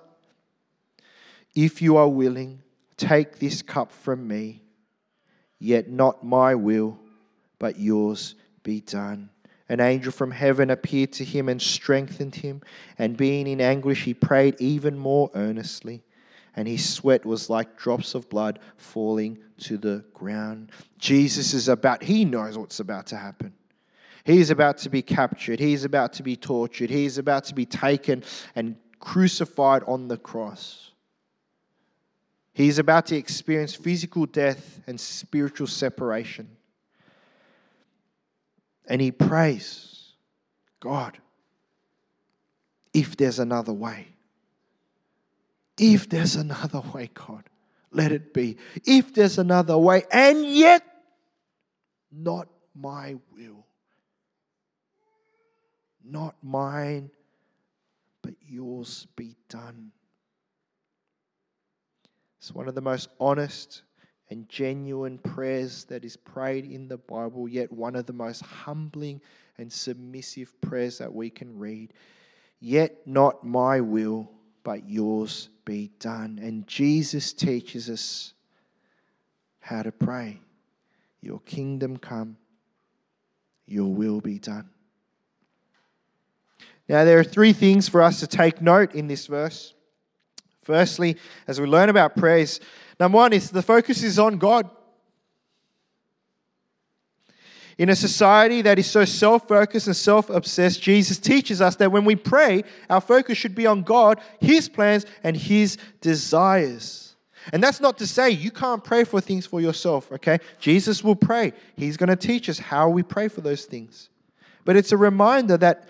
if 1.55 1.81
you 1.81 1.97
are 1.97 2.09
willing, 2.09 2.61
take 2.97 3.39
this 3.39 3.61
cup 3.61 3.91
from 3.91 4.27
me, 4.27 4.61
yet 5.59 5.89
not 5.89 6.23
my 6.23 6.53
will, 6.55 6.99
but 7.57 7.79
yours 7.79 8.35
be 8.61 8.81
done. 8.81 9.29
An 9.69 9.79
angel 9.79 10.11
from 10.11 10.31
heaven 10.31 10.69
appeared 10.69 11.13
to 11.13 11.23
him 11.23 11.49
and 11.49 11.61
strengthened 11.61 12.35
him, 12.35 12.61
and 12.97 13.17
being 13.17 13.47
in 13.47 13.61
anguish, 13.61 14.03
he 14.03 14.13
prayed 14.13 14.55
even 14.59 14.97
more 14.97 15.31
earnestly, 15.33 16.03
and 16.55 16.67
his 16.67 16.87
sweat 16.87 17.25
was 17.25 17.49
like 17.49 17.77
drops 17.77 18.15
of 18.15 18.29
blood 18.29 18.59
falling 18.77 19.39
to 19.59 19.77
the 19.77 20.03
ground. 20.13 20.71
Jesus 20.97 21.53
is 21.53 21.67
about, 21.67 22.03
he 22.03 22.25
knows 22.25 22.57
what's 22.57 22.79
about 22.79 23.07
to 23.07 23.17
happen. 23.17 23.53
He's 24.23 24.49
about 24.49 24.77
to 24.79 24.89
be 24.89 25.01
captured, 25.01 25.59
he's 25.59 25.83
about 25.83 26.13
to 26.13 26.23
be 26.23 26.35
tortured, 26.35 26.89
he's 26.89 27.17
about 27.17 27.43
to 27.45 27.55
be 27.55 27.65
taken 27.65 28.23
and 28.55 28.77
crucified 28.99 29.83
on 29.85 30.07
the 30.07 30.17
cross. 30.17 30.91
He's 32.53 32.79
about 32.79 33.07
to 33.07 33.17
experience 33.17 33.73
physical 33.73 34.25
death 34.25 34.79
and 34.85 34.99
spiritual 34.99 35.67
separation. 35.67 36.47
And 38.87 39.01
he 39.01 39.11
prays, 39.11 40.11
God, 40.79 41.17
if 42.93 43.17
there's 43.17 43.39
another 43.39 43.73
way, 43.73 44.12
if 45.77 46.09
there's 46.09 46.35
another 46.35 46.81
way, 46.93 47.09
God, 47.13 47.43
let 47.91 48.11
it 48.11 48.33
be. 48.33 48.57
If 48.85 49.13
there's 49.13 49.37
another 49.37 49.77
way, 49.77 50.03
and 50.11 50.45
yet 50.45 50.83
not 52.11 52.47
my 52.75 53.15
will, 53.35 53.65
not 56.03 56.35
mine, 56.43 57.09
but 58.21 58.33
yours 58.41 59.07
be 59.15 59.35
done. 59.49 59.91
It's 62.39 62.53
one 62.53 62.67
of 62.67 62.75
the 62.75 62.81
most 62.81 63.09
honest 63.19 63.83
and 64.29 64.49
genuine 64.49 65.17
prayers 65.17 65.85
that 65.85 66.03
is 66.03 66.17
prayed 66.17 66.65
in 66.65 66.87
the 66.87 66.97
Bible, 66.97 67.47
yet 67.47 67.71
one 67.71 67.95
of 67.95 68.05
the 68.05 68.13
most 68.13 68.41
humbling 68.41 69.21
and 69.57 69.71
submissive 69.71 70.59
prayers 70.59 70.97
that 70.97 71.13
we 71.13 71.29
can 71.29 71.57
read. 71.57 71.93
Yet 72.59 73.05
not 73.05 73.45
my 73.45 73.81
will, 73.81 74.29
but 74.63 74.89
yours 74.89 75.49
be 75.65 75.91
done. 75.99 76.39
And 76.41 76.67
Jesus 76.67 77.33
teaches 77.33 77.89
us 77.89 78.33
how 79.59 79.83
to 79.83 79.91
pray 79.91 80.39
Your 81.21 81.39
kingdom 81.41 81.97
come, 81.97 82.37
your 83.65 83.93
will 83.93 84.21
be 84.21 84.39
done. 84.39 84.69
Now, 86.89 87.05
there 87.05 87.17
are 87.17 87.23
three 87.23 87.53
things 87.53 87.87
for 87.87 88.01
us 88.01 88.19
to 88.19 88.27
take 88.27 88.61
note 88.61 88.93
in 88.93 89.07
this 89.07 89.27
verse. 89.27 89.73
Firstly, 90.63 91.17
as 91.47 91.61
we 91.61 91.67
learn 91.67 91.89
about 91.89 92.15
prayers, 92.15 92.59
Number 92.99 93.17
one 93.17 93.33
is 93.33 93.49
the 93.49 93.61
focus 93.61 94.03
is 94.03 94.19
on 94.19 94.37
God. 94.37 94.69
In 97.77 97.89
a 97.89 97.95
society 97.95 98.61
that 98.61 98.77
is 98.77 98.89
so 98.89 99.05
self 99.05 99.47
focused 99.47 99.87
and 99.87 99.95
self 99.95 100.29
obsessed, 100.29 100.81
Jesus 100.81 101.17
teaches 101.17 101.61
us 101.61 101.75
that 101.77 101.91
when 101.91 102.05
we 102.05 102.15
pray, 102.15 102.63
our 102.89 103.01
focus 103.01 103.37
should 103.37 103.55
be 103.55 103.65
on 103.65 103.81
God, 103.81 104.19
His 104.39 104.69
plans, 104.69 105.05
and 105.23 105.35
His 105.35 105.77
desires. 106.01 107.15
And 107.51 107.61
that's 107.61 107.81
not 107.81 107.97
to 107.97 108.07
say 108.07 108.29
you 108.29 108.51
can't 108.51 108.83
pray 108.83 109.03
for 109.03 109.19
things 109.19 109.45
for 109.45 109.59
yourself, 109.59 110.11
okay? 110.11 110.39
Jesus 110.59 111.03
will 111.03 111.15
pray. 111.15 111.53
He's 111.75 111.97
going 111.97 112.09
to 112.09 112.15
teach 112.15 112.47
us 112.47 112.59
how 112.59 112.89
we 112.89 113.03
pray 113.03 113.27
for 113.27 113.41
those 113.41 113.65
things. 113.65 114.09
But 114.63 114.77
it's 114.77 114.91
a 114.91 114.97
reminder 114.97 115.57
that 115.57 115.85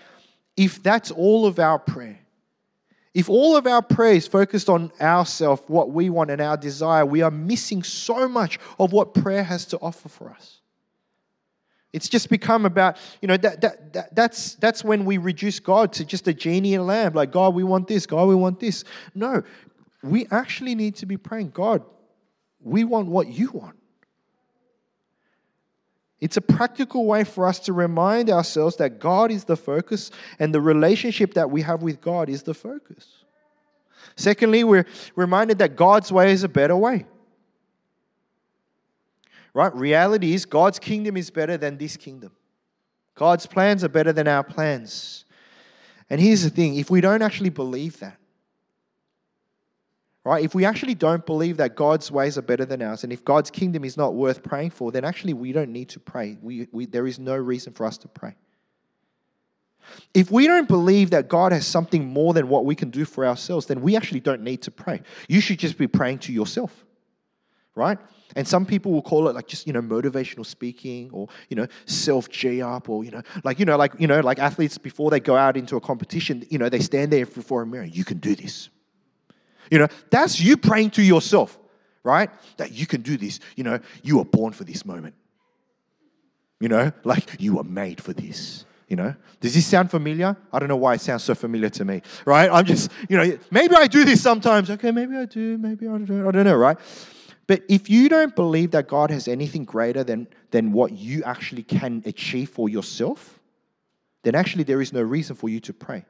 if 0.56 0.82
that's 0.82 1.10
all 1.10 1.46
of 1.46 1.58
our 1.58 1.78
prayer, 1.78 2.18
if 3.12 3.30
all 3.30 3.56
of 3.56 3.66
our 3.68 3.82
prayer 3.82 4.14
is 4.14 4.26
focused 4.26 4.68
on 4.68 4.90
ourself, 5.00 5.68
what 5.70 5.90
we 5.90 6.10
want, 6.10 6.30
and 6.30 6.40
our 6.40 6.56
desire, 6.56 7.06
we 7.06 7.22
are 7.22 7.30
missing 7.30 7.84
so 7.84 8.28
much 8.28 8.58
of 8.80 8.92
what 8.92 9.14
prayer 9.14 9.44
has 9.44 9.64
to 9.66 9.78
offer 9.78 10.08
for 10.08 10.30
us. 10.30 10.60
It's 11.94 12.08
just 12.08 12.28
become 12.28 12.66
about, 12.66 12.96
you 13.22 13.28
know, 13.28 13.36
that, 13.36 13.60
that, 13.60 13.92
that, 13.92 14.14
that's, 14.16 14.56
that's 14.56 14.82
when 14.82 15.04
we 15.04 15.16
reduce 15.16 15.60
God 15.60 15.92
to 15.92 16.04
just 16.04 16.26
a 16.26 16.34
genie 16.34 16.74
in 16.74 16.80
a 16.80 16.84
lamp. 16.84 17.14
Like, 17.14 17.30
God, 17.30 17.54
we 17.54 17.62
want 17.62 17.86
this. 17.86 18.04
God, 18.04 18.26
we 18.26 18.34
want 18.34 18.58
this. 18.58 18.82
No, 19.14 19.44
we 20.02 20.26
actually 20.32 20.74
need 20.74 20.96
to 20.96 21.06
be 21.06 21.16
praying, 21.16 21.50
God, 21.50 21.84
we 22.60 22.82
want 22.82 23.06
what 23.06 23.28
you 23.28 23.52
want. 23.52 23.76
It's 26.20 26.36
a 26.36 26.40
practical 26.40 27.06
way 27.06 27.22
for 27.22 27.46
us 27.46 27.60
to 27.60 27.72
remind 27.72 28.28
ourselves 28.28 28.74
that 28.76 28.98
God 28.98 29.30
is 29.30 29.44
the 29.44 29.56
focus 29.56 30.10
and 30.40 30.52
the 30.52 30.60
relationship 30.60 31.34
that 31.34 31.48
we 31.48 31.62
have 31.62 31.80
with 31.82 32.00
God 32.00 32.28
is 32.28 32.42
the 32.42 32.54
focus. 32.54 33.06
Secondly, 34.16 34.64
we're 34.64 34.86
reminded 35.14 35.58
that 35.58 35.76
God's 35.76 36.10
way 36.10 36.32
is 36.32 36.42
a 36.42 36.48
better 36.48 36.76
way. 36.76 37.06
Right? 39.54 39.74
Reality 39.74 40.34
is 40.34 40.44
God's 40.44 40.78
kingdom 40.78 41.16
is 41.16 41.30
better 41.30 41.56
than 41.56 41.78
this 41.78 41.96
kingdom. 41.96 42.32
God's 43.14 43.46
plans 43.46 43.84
are 43.84 43.88
better 43.88 44.12
than 44.12 44.26
our 44.26 44.42
plans. 44.42 45.24
And 46.10 46.20
here's 46.20 46.42
the 46.42 46.50
thing 46.50 46.74
if 46.76 46.90
we 46.90 47.00
don't 47.00 47.22
actually 47.22 47.50
believe 47.50 48.00
that, 48.00 48.18
right? 50.24 50.44
If 50.44 50.54
we 50.54 50.64
actually 50.64 50.94
don't 50.94 51.24
believe 51.24 51.56
that 51.58 51.76
God's 51.76 52.10
ways 52.10 52.36
are 52.36 52.42
better 52.42 52.64
than 52.64 52.82
ours, 52.82 53.04
and 53.04 53.12
if 53.12 53.24
God's 53.24 53.50
kingdom 53.50 53.84
is 53.84 53.96
not 53.96 54.14
worth 54.14 54.42
praying 54.42 54.70
for, 54.70 54.90
then 54.90 55.04
actually 55.04 55.32
we 55.32 55.52
don't 55.52 55.70
need 55.70 55.88
to 55.90 56.00
pray. 56.00 56.36
We, 56.42 56.68
we, 56.72 56.86
there 56.86 57.06
is 57.06 57.18
no 57.18 57.36
reason 57.36 57.72
for 57.72 57.86
us 57.86 57.96
to 57.98 58.08
pray. 58.08 58.34
If 60.12 60.30
we 60.30 60.46
don't 60.46 60.66
believe 60.66 61.10
that 61.10 61.28
God 61.28 61.52
has 61.52 61.66
something 61.66 62.06
more 62.06 62.32
than 62.32 62.48
what 62.48 62.64
we 62.64 62.74
can 62.74 62.90
do 62.90 63.04
for 63.04 63.26
ourselves, 63.26 63.66
then 63.66 63.82
we 63.82 63.96
actually 63.96 64.20
don't 64.20 64.42
need 64.42 64.62
to 64.62 64.70
pray. 64.70 65.02
You 65.28 65.40
should 65.40 65.58
just 65.58 65.78
be 65.78 65.86
praying 65.86 66.18
to 66.20 66.32
yourself, 66.32 66.84
right? 67.74 67.98
And 68.36 68.46
some 68.46 68.66
people 68.66 68.92
will 68.92 69.02
call 69.02 69.28
it 69.28 69.34
like 69.34 69.46
just, 69.46 69.66
you 69.66 69.72
know, 69.72 69.82
motivational 69.82 70.44
speaking 70.44 71.10
or, 71.12 71.28
you 71.48 71.56
know, 71.56 71.66
self 71.86 72.28
G 72.28 72.62
up 72.62 72.88
or, 72.88 73.04
you 73.04 73.10
know, 73.10 73.22
like, 73.44 73.58
you 73.58 73.64
know, 73.64 73.76
like, 73.76 73.92
you 73.98 74.06
know, 74.06 74.20
like 74.20 74.38
athletes 74.38 74.78
before 74.78 75.10
they 75.10 75.20
go 75.20 75.36
out 75.36 75.56
into 75.56 75.76
a 75.76 75.80
competition, 75.80 76.44
you 76.50 76.58
know, 76.58 76.68
they 76.68 76.80
stand 76.80 77.12
there 77.12 77.26
before 77.26 77.62
a 77.62 77.66
mirror. 77.66 77.84
You 77.84 78.04
can 78.04 78.18
do 78.18 78.34
this. 78.34 78.70
You 79.70 79.78
know, 79.78 79.88
that's 80.10 80.40
you 80.40 80.56
praying 80.56 80.90
to 80.90 81.02
yourself, 81.02 81.58
right? 82.02 82.30
That 82.56 82.72
you 82.72 82.86
can 82.86 83.02
do 83.02 83.16
this. 83.16 83.40
You 83.56 83.64
know, 83.64 83.80
you 84.02 84.18
were 84.18 84.24
born 84.24 84.52
for 84.52 84.64
this 84.64 84.84
moment. 84.84 85.14
You 86.60 86.68
know, 86.68 86.92
like 87.04 87.40
you 87.40 87.56
were 87.56 87.64
made 87.64 88.00
for 88.00 88.12
this. 88.12 88.64
You 88.88 88.96
know, 88.96 89.14
does 89.40 89.54
this 89.54 89.66
sound 89.66 89.90
familiar? 89.90 90.36
I 90.52 90.58
don't 90.58 90.68
know 90.68 90.76
why 90.76 90.94
it 90.94 91.00
sounds 91.00 91.24
so 91.24 91.34
familiar 91.34 91.70
to 91.70 91.84
me, 91.84 92.02
right? 92.26 92.50
I'm 92.52 92.64
just, 92.66 92.90
you 93.08 93.16
know, 93.16 93.38
maybe 93.50 93.74
I 93.74 93.86
do 93.86 94.04
this 94.04 94.22
sometimes. 94.22 94.70
Okay, 94.70 94.90
maybe 94.90 95.16
I 95.16 95.24
do, 95.24 95.56
maybe 95.56 95.86
I 95.88 95.90
don't, 95.90 96.28
I 96.28 96.30
don't 96.30 96.44
know, 96.44 96.54
right? 96.54 96.76
But 97.46 97.62
if 97.68 97.90
you 97.90 98.08
don't 98.08 98.34
believe 98.34 98.70
that 98.70 98.88
God 98.88 99.10
has 99.10 99.28
anything 99.28 99.64
greater 99.64 100.02
than, 100.02 100.28
than 100.50 100.72
what 100.72 100.92
you 100.92 101.22
actually 101.24 101.62
can 101.62 102.02
achieve 102.06 102.50
for 102.50 102.68
yourself, 102.68 103.38
then 104.22 104.34
actually 104.34 104.64
there 104.64 104.80
is 104.80 104.92
no 104.92 105.02
reason 105.02 105.36
for 105.36 105.48
you 105.48 105.60
to 105.60 105.72
pray. 105.72 106.06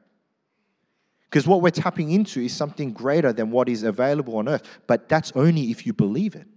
Because 1.29 1.45
what 1.45 1.61
we're 1.61 1.71
tapping 1.71 2.11
into 2.11 2.39
is 2.39 2.53
something 2.53 2.93
greater 2.93 3.33
than 3.33 3.51
what 3.51 3.67
is 3.67 3.83
available 3.83 4.37
on 4.37 4.47
earth, 4.47 4.63
but 4.87 5.09
that's 5.09 5.33
only 5.35 5.71
if 5.71 5.85
you 5.85 5.91
believe 5.91 6.35
it. 6.35 6.47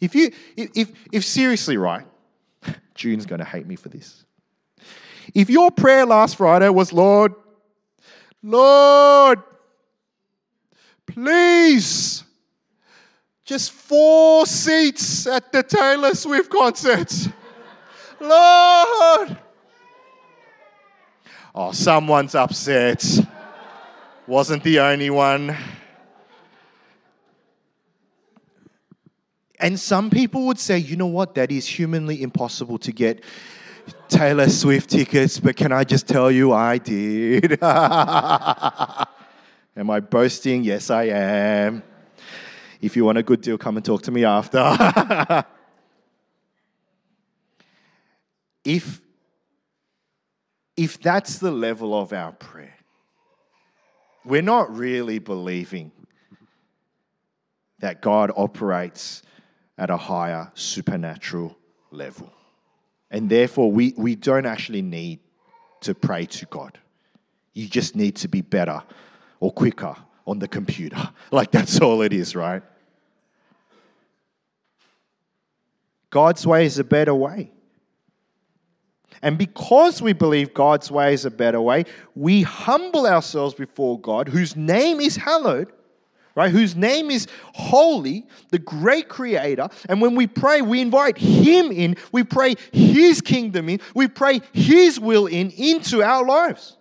If 0.00 0.14
you, 0.14 0.30
if, 0.56 0.70
if, 0.76 0.92
if 1.12 1.24
seriously, 1.24 1.76
right, 1.76 2.06
June's 2.94 3.26
going 3.26 3.40
to 3.40 3.44
hate 3.44 3.66
me 3.66 3.74
for 3.74 3.88
this. 3.88 4.24
If 5.34 5.50
your 5.50 5.72
prayer 5.72 6.06
last 6.06 6.36
Friday 6.36 6.68
was, 6.68 6.92
Lord, 6.92 7.34
Lord, 8.42 9.42
please 11.06 12.22
just 13.48 13.72
four 13.72 14.44
seats 14.44 15.26
at 15.26 15.50
the 15.50 15.62
Taylor 15.62 16.14
Swift 16.14 16.50
concert. 16.50 17.10
Lord. 18.20 19.38
Oh, 21.54 21.72
someone's 21.72 22.34
upset. 22.34 23.02
Wasn't 24.26 24.62
the 24.62 24.80
only 24.80 25.08
one. 25.08 25.56
And 29.58 29.80
some 29.80 30.10
people 30.10 30.44
would 30.44 30.58
say, 30.58 30.76
you 30.76 30.96
know 30.96 31.06
what, 31.06 31.34
that 31.36 31.50
is 31.50 31.66
humanly 31.66 32.22
impossible 32.22 32.76
to 32.80 32.92
get 32.92 33.24
Taylor 34.08 34.50
Swift 34.50 34.90
tickets, 34.90 35.40
but 35.40 35.56
can 35.56 35.72
I 35.72 35.84
just 35.84 36.06
tell 36.06 36.30
you, 36.30 36.52
I 36.52 36.76
did. 36.76 37.52
am 37.62 39.08
I 39.88 40.00
boasting? 40.00 40.64
Yes, 40.64 40.90
I 40.90 41.04
am. 41.04 41.82
If 42.80 42.96
you 42.96 43.04
want 43.04 43.18
a 43.18 43.22
good 43.22 43.40
deal, 43.40 43.58
come 43.58 43.76
and 43.76 43.84
talk 43.84 44.02
to 44.02 44.10
me 44.10 44.24
after. 44.24 44.58
if, 48.64 49.00
if 50.76 51.00
that's 51.00 51.38
the 51.38 51.50
level 51.50 51.98
of 51.98 52.12
our 52.12 52.32
prayer, 52.32 52.76
we're 54.24 54.42
not 54.42 54.74
really 54.74 55.18
believing 55.18 55.90
that 57.80 58.00
God 58.00 58.30
operates 58.36 59.22
at 59.76 59.90
a 59.90 59.96
higher 59.96 60.50
supernatural 60.54 61.56
level. 61.90 62.32
And 63.10 63.30
therefore, 63.30 63.72
we, 63.72 63.94
we 63.96 64.14
don't 64.14 64.46
actually 64.46 64.82
need 64.82 65.20
to 65.80 65.94
pray 65.94 66.26
to 66.26 66.46
God. 66.46 66.78
You 67.54 67.66
just 67.66 67.96
need 67.96 68.16
to 68.16 68.28
be 68.28 68.42
better 68.42 68.82
or 69.40 69.52
quicker 69.52 69.96
on 70.28 70.38
the 70.38 70.48
computer. 70.48 71.10
Like 71.30 71.50
that's 71.50 71.78
all 71.80 72.00
it 72.00 72.14
is, 72.14 72.34
right? 72.34 72.62
God's 76.08 76.46
way 76.46 76.64
is 76.64 76.78
a 76.78 76.84
better 76.84 77.14
way. 77.14 77.50
And 79.20 79.36
because 79.36 80.00
we 80.00 80.14
believe 80.14 80.54
God's 80.54 80.90
way 80.90 81.12
is 81.12 81.26
a 81.26 81.30
better 81.30 81.60
way, 81.60 81.84
we 82.14 82.42
humble 82.42 83.06
ourselves 83.06 83.54
before 83.54 84.00
God, 84.00 84.28
whose 84.28 84.56
name 84.56 85.00
is 85.00 85.16
hallowed, 85.16 85.70
right? 86.34 86.50
Whose 86.50 86.74
name 86.74 87.10
is 87.10 87.26
holy, 87.52 88.26
the 88.48 88.58
great 88.58 89.10
creator. 89.10 89.68
And 89.86 90.00
when 90.00 90.14
we 90.14 90.26
pray, 90.26 90.62
we 90.62 90.80
invite 90.80 91.18
Him 91.18 91.70
in, 91.70 91.96
we 92.10 92.24
pray 92.24 92.54
His 92.72 93.20
kingdom 93.20 93.68
in, 93.68 93.80
we 93.94 94.08
pray 94.08 94.40
His 94.52 94.98
will 94.98 95.26
in 95.26 95.50
into 95.50 96.02
our 96.02 96.24
lives. 96.24 96.77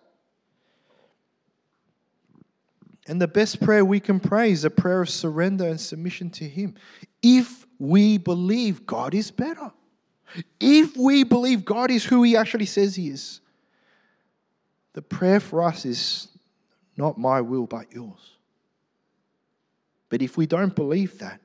And 3.08 3.22
the 3.22 3.28
best 3.28 3.62
prayer 3.62 3.86
we 3.86 4.02
can 4.02 4.20
pray 4.20 4.52
is 4.52 4.66
a 4.66 4.70
prayer 4.70 5.02
of 5.02 5.10
surrender 5.10 5.66
and 5.66 5.80
submission 5.80 6.30
to 6.32 6.44
Him. 6.44 6.76
If 7.24 7.66
we 7.80 8.18
believe 8.18 8.86
God 8.86 9.16
is 9.16 9.32
better, 9.32 9.72
if 10.60 10.96
we 10.98 11.24
believe 11.24 11.64
God 11.64 11.90
is 11.90 12.04
who 12.04 12.24
He 12.24 12.36
actually 12.36 12.66
says 12.66 12.96
He 12.96 13.08
is, 13.08 13.40
the 14.94 15.02
prayer 15.02 15.40
for 15.40 15.64
us 15.64 15.86
is 15.86 16.28
not 16.98 17.18
my 17.18 17.40
will, 17.40 17.66
but 17.66 17.94
yours. 17.94 18.36
But 20.10 20.22
if 20.22 20.36
we 20.36 20.46
don't 20.46 20.76
believe 20.76 21.20
that, 21.20 21.40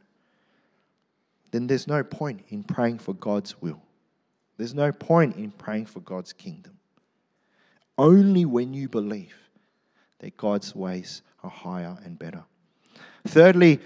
then 1.53 1.67
there's 1.67 1.87
no 1.87 2.03
point 2.03 2.45
in 2.49 2.65
praying 2.65 2.99
for 2.99 3.15
God's 3.15 3.61
will. 3.61 3.83
There's 4.57 4.75
no 4.75 4.91
point 4.91 5.37
in 5.37 5.51
praying 5.51 5.87
for 5.87 6.01
God's 6.01 6.33
kingdom. 6.33 6.79
Only 7.99 8.45
when 8.45 8.73
you 8.75 8.89
believe 8.89 9.37
that 10.21 10.37
God's 10.37 10.75
ways 10.75 11.23
are 11.43 11.51
higher 11.51 11.99
and 12.05 12.19
better. 12.19 12.45
Thirdly, 13.27 13.81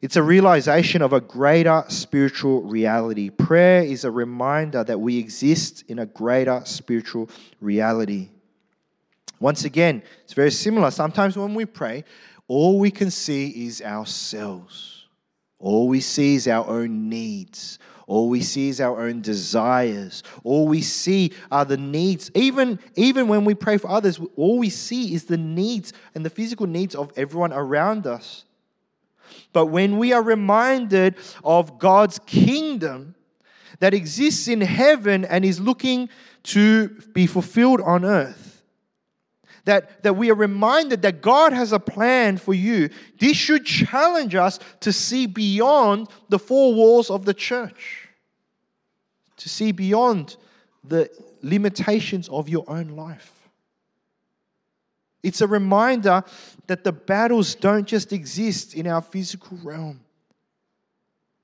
it's 0.00 0.16
a 0.16 0.22
realization 0.22 1.00
of 1.00 1.12
a 1.12 1.20
greater 1.20 1.84
spiritual 1.88 2.62
reality. 2.62 3.30
Prayer 3.30 3.82
is 3.82 4.04
a 4.04 4.10
reminder 4.10 4.82
that 4.82 5.00
we 5.00 5.18
exist 5.18 5.84
in 5.86 6.00
a 6.00 6.06
greater 6.06 6.62
spiritual 6.64 7.30
reality. 7.60 8.30
Once 9.38 9.64
again, 9.64 10.02
it's 10.24 10.34
very 10.34 10.50
similar. 10.50 10.90
Sometimes 10.90 11.36
when 11.36 11.54
we 11.54 11.64
pray, 11.64 12.04
all 12.48 12.78
we 12.78 12.90
can 12.90 13.10
see 13.10 13.66
is 13.66 13.80
ourselves. 13.80 14.91
All 15.62 15.88
we 15.88 16.00
see 16.00 16.34
is 16.34 16.48
our 16.48 16.68
own 16.68 17.08
needs. 17.08 17.78
All 18.08 18.28
we 18.28 18.42
see 18.42 18.68
is 18.68 18.80
our 18.80 19.00
own 19.00 19.22
desires. 19.22 20.24
All 20.42 20.66
we 20.66 20.82
see 20.82 21.32
are 21.50 21.64
the 21.64 21.76
needs. 21.76 22.30
Even, 22.34 22.80
even 22.96 23.28
when 23.28 23.44
we 23.44 23.54
pray 23.54 23.78
for 23.78 23.88
others, 23.88 24.20
all 24.36 24.58
we 24.58 24.68
see 24.68 25.14
is 25.14 25.24
the 25.24 25.38
needs 25.38 25.92
and 26.14 26.26
the 26.26 26.30
physical 26.30 26.66
needs 26.66 26.96
of 26.96 27.12
everyone 27.16 27.52
around 27.52 28.06
us. 28.08 28.44
But 29.52 29.66
when 29.66 29.98
we 29.98 30.12
are 30.12 30.22
reminded 30.22 31.14
of 31.44 31.78
God's 31.78 32.18
kingdom, 32.26 33.14
that 33.78 33.94
exists 33.94 34.48
in 34.48 34.60
heaven 34.60 35.24
and 35.24 35.44
is 35.44 35.58
looking 35.58 36.08
to 36.44 36.88
be 37.14 37.26
fulfilled 37.26 37.80
on 37.80 38.04
earth. 38.04 38.51
That, 39.64 40.02
that 40.02 40.14
we 40.14 40.30
are 40.30 40.34
reminded 40.34 41.02
that 41.02 41.22
God 41.22 41.52
has 41.52 41.72
a 41.72 41.78
plan 41.78 42.36
for 42.36 42.52
you. 42.52 42.90
This 43.20 43.36
should 43.36 43.64
challenge 43.64 44.34
us 44.34 44.58
to 44.80 44.92
see 44.92 45.26
beyond 45.26 46.08
the 46.28 46.40
four 46.40 46.74
walls 46.74 47.10
of 47.10 47.24
the 47.26 47.34
church, 47.34 48.08
to 49.36 49.48
see 49.48 49.70
beyond 49.70 50.36
the 50.82 51.08
limitations 51.42 52.28
of 52.28 52.48
your 52.48 52.64
own 52.68 52.88
life. 52.88 53.32
It's 55.22 55.40
a 55.40 55.46
reminder 55.46 56.24
that 56.66 56.82
the 56.82 56.92
battles 56.92 57.54
don't 57.54 57.86
just 57.86 58.12
exist 58.12 58.74
in 58.74 58.86
our 58.88 59.00
physical 59.00 59.58
realm, 59.62 60.00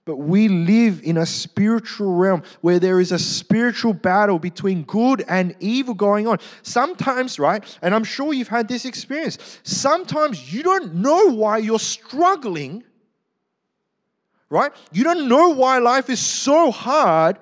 but 0.09 0.17
we 0.17 0.49
live 0.49 1.03
in 1.05 1.19
a 1.19 1.27
spiritual 1.27 2.15
realm 2.15 2.43
where 2.63 2.79
there 2.79 2.99
is 2.99 3.13
a 3.13 3.19
spiritual 3.19 3.93
battle 3.93 4.39
between 4.39 4.83
good 4.85 5.23
and 5.29 5.55
evil 5.61 5.93
going 5.93 6.27
on. 6.27 6.39
Sometimes, 6.63 7.39
right, 7.39 7.63
and 7.83 7.95
I'm 7.95 8.05
sure 8.05 8.33
you've 8.33 8.49
had 8.49 8.69
this 8.69 8.87
experience, 8.87 9.37
sometimes 9.65 10.51
you 10.51 10.63
don't 10.63 10.95
know 10.95 11.27
why 11.27 11.59
you're 11.59 11.79
struggling, 11.79 12.85
right? 14.49 14.73
You 14.93 15.05
don't 15.05 15.29
know 15.29 15.51
why 15.51 15.77
life 15.77 16.09
is 16.09 16.21
so 16.21 16.71
hard 16.71 17.37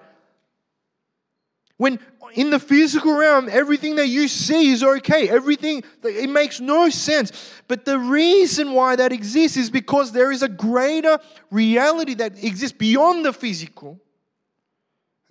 when 1.77 2.01
in 2.37 2.51
the 2.51 2.61
physical 2.61 3.17
realm, 3.17 3.49
everything 3.51 3.97
that 3.97 4.09
you 4.09 4.29
see 4.29 4.71
is 4.71 4.83
okay. 4.83 5.29
Everything, 5.29 5.83
it 6.05 6.29
makes 6.31 6.61
no 6.61 6.91
sense. 6.91 7.33
But 7.67 7.87
the 7.87 7.99
reason 7.99 8.73
why 8.73 8.95
that 8.97 9.11
exists 9.11 9.57
is 9.57 9.71
because 9.71 10.13
there 10.13 10.31
is 10.31 10.43
a 10.43 10.49
greater 10.49 11.19
reality 11.51 12.15
that 12.15 12.45
exists 12.45 12.77
beyond 12.77 13.25
the 13.25 13.33
physical. 13.33 13.99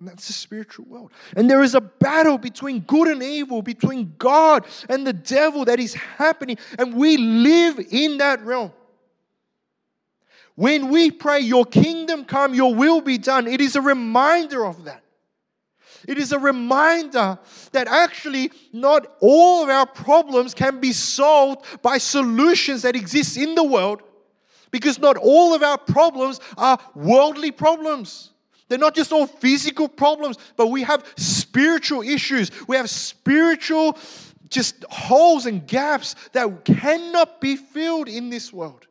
And 0.00 0.08
that's 0.08 0.26
the 0.26 0.32
spiritual 0.32 0.84
world. 0.86 1.12
And 1.36 1.48
there 1.48 1.62
is 1.62 1.74
a 1.74 1.80
battle 1.80 2.38
between 2.38 2.80
good 2.80 3.08
and 3.08 3.22
evil, 3.22 3.62
between 3.62 4.14
God 4.18 4.66
and 4.88 5.06
the 5.06 5.12
devil 5.12 5.64
that 5.64 5.78
is 5.78 5.94
happening. 5.94 6.58
And 6.78 6.94
we 6.94 7.16
live 7.16 7.80
in 7.90 8.18
that 8.18 8.44
realm. 8.44 8.72
When 10.56 10.88
we 10.88 11.10
pray, 11.12 11.40
Your 11.40 11.64
kingdom 11.64 12.24
come, 12.24 12.52
Your 12.52 12.74
will 12.74 13.00
be 13.00 13.16
done, 13.16 13.46
it 13.46 13.60
is 13.60 13.76
a 13.76 13.80
reminder 13.80 14.66
of 14.66 14.84
that. 14.84 15.02
It 16.06 16.18
is 16.18 16.32
a 16.32 16.38
reminder 16.38 17.38
that 17.72 17.88
actually 17.88 18.50
not 18.72 19.06
all 19.20 19.62
of 19.62 19.68
our 19.68 19.86
problems 19.86 20.54
can 20.54 20.80
be 20.80 20.92
solved 20.92 21.64
by 21.82 21.98
solutions 21.98 22.82
that 22.82 22.96
exist 22.96 23.36
in 23.36 23.54
the 23.54 23.64
world 23.64 24.02
because 24.70 24.98
not 24.98 25.16
all 25.16 25.54
of 25.54 25.62
our 25.62 25.78
problems 25.78 26.40
are 26.56 26.78
worldly 26.94 27.50
problems. 27.50 28.32
They're 28.68 28.78
not 28.78 28.94
just 28.94 29.12
all 29.12 29.26
physical 29.26 29.88
problems, 29.88 30.38
but 30.56 30.68
we 30.68 30.82
have 30.82 31.04
spiritual 31.16 32.02
issues. 32.02 32.50
We 32.66 32.76
have 32.76 32.90
spiritual 32.90 33.96
just 34.48 34.84
holes 34.90 35.46
and 35.46 35.66
gaps 35.66 36.14
that 36.32 36.64
cannot 36.64 37.40
be 37.40 37.56
filled 37.56 38.08
in 38.08 38.30
this 38.30 38.52
world. 38.52 38.85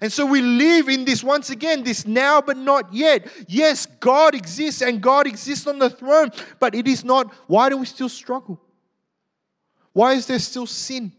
And 0.00 0.12
so 0.12 0.24
we 0.24 0.40
live 0.40 0.88
in 0.88 1.04
this, 1.04 1.22
once 1.22 1.50
again, 1.50 1.84
this 1.84 2.06
now 2.06 2.40
but 2.40 2.56
not 2.56 2.92
yet. 2.94 3.26
Yes, 3.48 3.86
God 3.86 4.34
exists 4.34 4.80
and 4.80 5.00
God 5.00 5.26
exists 5.26 5.66
on 5.66 5.78
the 5.78 5.90
throne, 5.90 6.30
but 6.58 6.74
it 6.74 6.88
is 6.88 7.04
not. 7.04 7.32
Why 7.46 7.68
do 7.68 7.76
we 7.76 7.86
still 7.86 8.08
struggle? 8.08 8.60
Why 9.92 10.14
is 10.14 10.26
there 10.26 10.38
still 10.38 10.66
sin? 10.66 11.12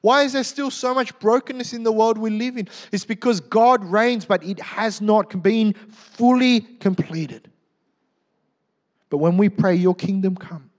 Why 0.00 0.22
is 0.22 0.32
there 0.32 0.44
still 0.44 0.70
so 0.70 0.94
much 0.94 1.16
brokenness 1.20 1.72
in 1.72 1.84
the 1.84 1.92
world 1.92 2.18
we 2.18 2.30
live 2.30 2.56
in? 2.56 2.68
It's 2.90 3.04
because 3.04 3.40
God 3.40 3.84
reigns, 3.84 4.24
but 4.24 4.42
it 4.42 4.58
has 4.60 5.00
not 5.00 5.42
been 5.42 5.74
fully 5.90 6.60
completed. 6.60 7.48
But 9.10 9.18
when 9.18 9.36
we 9.36 9.48
pray, 9.48 9.74
Your 9.74 9.94
kingdom 9.94 10.36
come, 10.36 10.70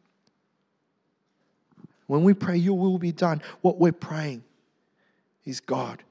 when 2.08 2.24
we 2.24 2.34
pray, 2.34 2.58
Your 2.58 2.78
will 2.78 2.98
be 2.98 3.12
done, 3.12 3.42
what 3.62 3.78
we're 3.78 3.92
praying 3.92 4.44
is 5.46 5.62
God 5.62 6.04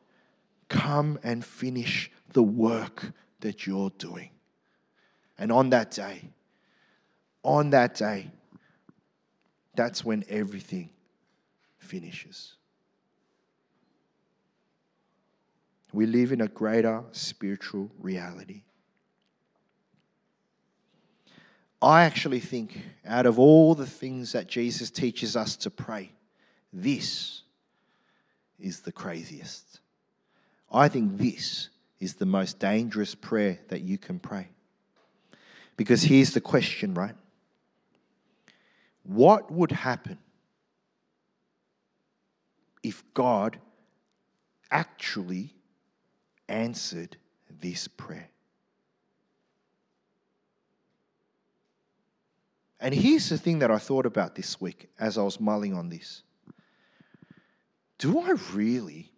Come 0.72 1.18
and 1.22 1.44
finish 1.44 2.10
the 2.32 2.42
work 2.42 3.12
that 3.40 3.66
you're 3.66 3.90
doing. 3.98 4.30
And 5.38 5.52
on 5.52 5.68
that 5.70 5.90
day, 5.90 6.30
on 7.42 7.70
that 7.70 7.94
day, 7.94 8.30
that's 9.74 10.02
when 10.02 10.24
everything 10.30 10.88
finishes. 11.78 12.54
We 15.92 16.06
live 16.06 16.32
in 16.32 16.40
a 16.40 16.48
greater 16.48 17.04
spiritual 17.12 17.90
reality. 17.98 18.62
I 21.82 22.04
actually 22.04 22.40
think, 22.40 22.80
out 23.04 23.26
of 23.26 23.38
all 23.38 23.74
the 23.74 23.86
things 23.86 24.32
that 24.32 24.46
Jesus 24.46 24.90
teaches 24.90 25.36
us 25.36 25.54
to 25.56 25.70
pray, 25.70 26.12
this 26.72 27.42
is 28.58 28.80
the 28.80 28.92
craziest. 28.92 29.80
I 30.72 30.88
think 30.88 31.18
this 31.18 31.68
is 32.00 32.14
the 32.14 32.26
most 32.26 32.58
dangerous 32.58 33.14
prayer 33.14 33.60
that 33.68 33.82
you 33.82 33.98
can 33.98 34.18
pray. 34.18 34.48
Because 35.76 36.02
here's 36.02 36.32
the 36.32 36.40
question, 36.40 36.94
right? 36.94 37.14
What 39.04 39.50
would 39.50 39.72
happen 39.72 40.18
if 42.82 43.04
God 43.14 43.58
actually 44.70 45.54
answered 46.48 47.16
this 47.60 47.86
prayer? 47.88 48.30
And 52.80 52.92
here's 52.92 53.28
the 53.28 53.38
thing 53.38 53.60
that 53.60 53.70
I 53.70 53.78
thought 53.78 54.06
about 54.06 54.34
this 54.34 54.60
week 54.60 54.88
as 54.98 55.16
I 55.16 55.22
was 55.22 55.38
mulling 55.38 55.74
on 55.74 55.88
this. 55.88 56.22
Do 57.98 58.18
I 58.18 58.34
really 58.52 59.11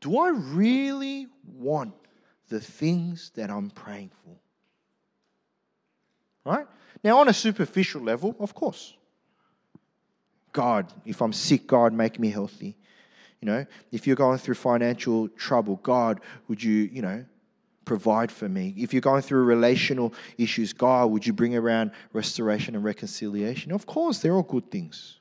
do 0.00 0.18
I 0.18 0.30
really 0.30 1.26
want 1.44 1.94
the 2.48 2.60
things 2.60 3.30
that 3.34 3.50
I'm 3.50 3.70
praying 3.70 4.10
for? 4.24 4.36
Right? 6.44 6.66
Now, 7.04 7.18
on 7.18 7.28
a 7.28 7.32
superficial 7.32 8.02
level, 8.02 8.34
of 8.38 8.54
course. 8.54 8.94
God, 10.52 10.92
if 11.04 11.20
I'm 11.22 11.32
sick, 11.32 11.66
God, 11.66 11.92
make 11.92 12.18
me 12.18 12.30
healthy. 12.30 12.76
You 13.40 13.46
know, 13.46 13.66
if 13.92 14.06
you're 14.06 14.16
going 14.16 14.38
through 14.38 14.56
financial 14.56 15.28
trouble, 15.28 15.76
God, 15.82 16.20
would 16.48 16.62
you, 16.62 16.90
you 16.92 17.02
know, 17.02 17.24
provide 17.84 18.30
for 18.30 18.48
me? 18.48 18.74
If 18.76 18.92
you're 18.92 19.00
going 19.00 19.22
through 19.22 19.44
relational 19.44 20.12
issues, 20.36 20.72
God, 20.72 21.10
would 21.10 21.26
you 21.26 21.32
bring 21.32 21.56
around 21.56 21.92
restoration 22.12 22.74
and 22.74 22.84
reconciliation? 22.84 23.72
Of 23.72 23.86
course, 23.86 24.18
they're 24.18 24.34
all 24.34 24.42
good 24.42 24.70
things. 24.70 25.18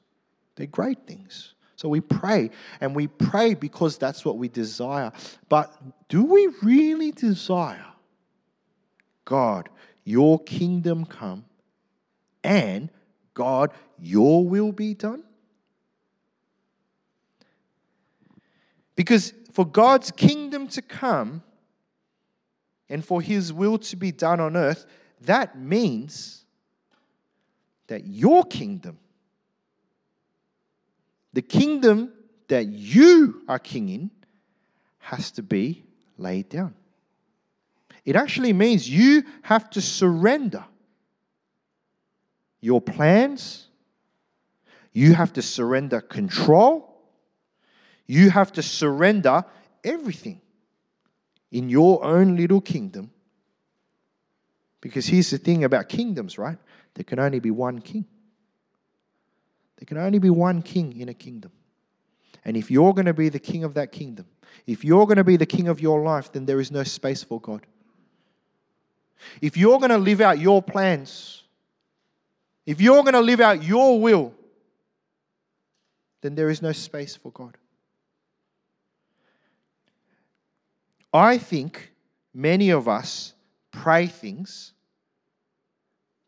They're 0.56 0.68
great 0.68 1.06
things. 1.08 1.54
So 1.80 1.88
we 1.88 2.02
pray, 2.02 2.50
and 2.82 2.94
we 2.94 3.08
pray 3.08 3.54
because 3.54 3.98
that's 3.98 4.26
what 4.26 4.38
we 4.38 4.50
desire. 4.50 5.14
But 5.48 5.74
do 6.10 6.26
we 6.26 6.50
really 6.62 7.14
desire, 7.14 7.86
God, 9.24 9.70
your 10.04 10.44
kingdom 10.44 11.06
come, 11.06 11.46
and 12.44 12.90
God, 13.34 13.72
your 13.98 14.46
will 14.46 14.74
be 14.74 14.94
done? 14.94 15.24
Because 18.98 19.32
for 19.54 19.66
God's 19.66 20.12
kingdom 20.12 20.68
to 20.68 20.82
come 20.82 21.44
and 22.90 23.06
for 23.06 23.22
his 23.22 23.54
will 23.54 23.78
to 23.78 23.96
be 23.96 24.12
done 24.12 24.42
on 24.42 24.58
earth, 24.58 24.86
that 25.22 25.58
means 25.58 26.44
that 27.88 28.06
your 28.06 28.44
kingdom 28.44 28.98
the 31.34 31.42
kingdom 31.42 32.12
that 32.48 32.68
you 32.68 33.44
are 33.48 33.60
king 33.60 33.90
in 33.90 34.12
has 35.00 35.32
to 35.32 35.44
be 35.44 35.84
laid 36.18 36.50
down. 36.50 36.74
It 38.06 38.16
actually 38.16 38.54
means 38.54 38.90
you 38.90 39.24
have 39.44 39.70
to 39.72 39.82
surrender 39.82 40.66
your 42.62 42.82
plans, 42.82 43.68
you 44.92 45.14
have 45.14 45.34
to 45.34 45.42
surrender 45.42 46.02
control, 46.02 47.02
you 48.08 48.32
have 48.32 48.52
to 48.54 48.64
surrender 48.64 49.46
everything 49.84 50.42
in 51.52 51.70
your 51.70 52.04
own 52.04 52.36
little 52.36 52.62
kingdom. 52.62 53.12
Because 54.82 55.08
here's 55.08 55.30
the 55.30 55.38
thing 55.38 55.64
about 55.64 55.90
kingdoms, 55.90 56.38
right? 56.38 56.58
There 56.94 57.04
can 57.04 57.20
only 57.20 57.40
be 57.40 57.52
one 57.52 57.80
king. 57.80 58.06
There 59.80 59.86
can 59.86 59.98
only 59.98 60.20
be 60.20 60.30
one 60.30 60.62
king 60.62 61.00
in 61.00 61.08
a 61.08 61.14
kingdom. 61.14 61.52
And 62.44 62.58
if 62.58 62.70
you're 62.70 62.94
going 62.94 63.06
to 63.06 63.14
be 63.14 63.30
the 63.30 63.40
king 63.40 63.64
of 63.64 63.76
that 63.76 63.94
kingdom, 63.94 64.26
if 64.68 64.84
you're 64.84 65.06
going 65.06 65.18
to 65.18 65.24
be 65.24 65.38
the 65.38 65.46
king 65.46 65.70
of 65.70 65.80
your 65.80 66.02
life, 66.04 66.32
then 66.34 66.46
there 66.46 66.60
is 66.60 66.70
no 66.70 66.84
space 66.84 67.24
for 67.24 67.40
God. 67.40 67.66
If 69.42 69.56
you're 69.56 69.78
going 69.80 69.90
to 69.92 69.98
live 69.98 70.20
out 70.20 70.38
your 70.38 70.62
plans, 70.62 71.44
if 72.66 72.82
you're 72.82 73.04
going 73.04 73.14
to 73.14 73.22
live 73.22 73.40
out 73.40 73.64
your 73.64 74.02
will, 74.02 74.34
then 76.22 76.36
there 76.36 76.50
is 76.50 76.62
no 76.62 76.74
space 76.74 77.16
for 77.16 77.32
God. 77.32 77.58
I 81.14 81.38
think 81.38 81.94
many 82.34 82.70
of 82.70 82.90
us 82.90 83.34
pray 83.72 84.08
things, 84.08 84.74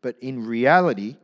but 0.00 0.16
in 0.20 0.46
reality, 0.46 1.16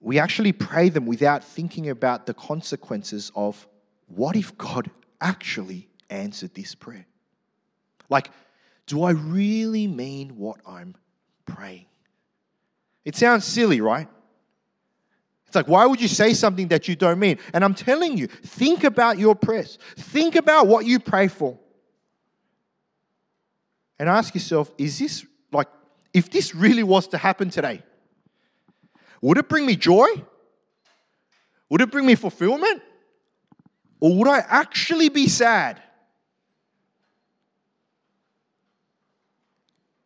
we 0.00 0.18
actually 0.18 0.52
pray 0.52 0.88
them 0.88 1.06
without 1.06 1.42
thinking 1.42 1.88
about 1.88 2.26
the 2.26 2.34
consequences 2.34 3.32
of 3.34 3.66
what 4.06 4.36
if 4.36 4.56
God 4.56 4.90
actually 5.20 5.88
answered 6.08 6.54
this 6.54 6.74
prayer? 6.74 7.06
Like, 8.08 8.30
do 8.86 9.02
I 9.02 9.10
really 9.10 9.86
mean 9.86 10.38
what 10.38 10.60
I'm 10.66 10.94
praying? 11.46 11.86
It 13.04 13.16
sounds 13.16 13.44
silly, 13.44 13.80
right? 13.80 14.08
It's 15.46 15.56
like, 15.56 15.66
why 15.66 15.86
would 15.86 16.00
you 16.00 16.08
say 16.08 16.34
something 16.34 16.68
that 16.68 16.88
you 16.88 16.94
don't 16.96 17.18
mean? 17.18 17.38
And 17.54 17.64
I'm 17.64 17.74
telling 17.74 18.18
you, 18.18 18.26
think 18.26 18.84
about 18.84 19.18
your 19.18 19.34
prayers. 19.34 19.78
Think 19.96 20.36
about 20.36 20.66
what 20.66 20.84
you 20.84 21.00
pray 21.00 21.28
for. 21.28 21.58
And 23.98 24.08
ask 24.08 24.34
yourself, 24.34 24.70
is 24.78 24.98
this 24.98 25.26
like, 25.50 25.68
if 26.12 26.30
this 26.30 26.54
really 26.54 26.82
was 26.82 27.08
to 27.08 27.18
happen 27.18 27.50
today, 27.50 27.82
would 29.20 29.38
it 29.38 29.48
bring 29.48 29.66
me 29.66 29.76
joy? 29.76 30.08
Would 31.70 31.80
it 31.80 31.90
bring 31.90 32.06
me 32.06 32.14
fulfillment? 32.14 32.82
Or 34.00 34.16
would 34.16 34.28
I 34.28 34.38
actually 34.38 35.08
be 35.08 35.28
sad? 35.28 35.82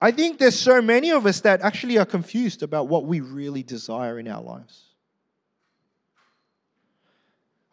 I 0.00 0.10
think 0.10 0.38
there's 0.38 0.58
so 0.58 0.82
many 0.82 1.10
of 1.12 1.26
us 1.26 1.40
that 1.42 1.60
actually 1.60 1.96
are 1.98 2.04
confused 2.04 2.62
about 2.64 2.88
what 2.88 3.04
we 3.04 3.20
really 3.20 3.62
desire 3.62 4.18
in 4.18 4.26
our 4.26 4.42
lives. 4.42 4.86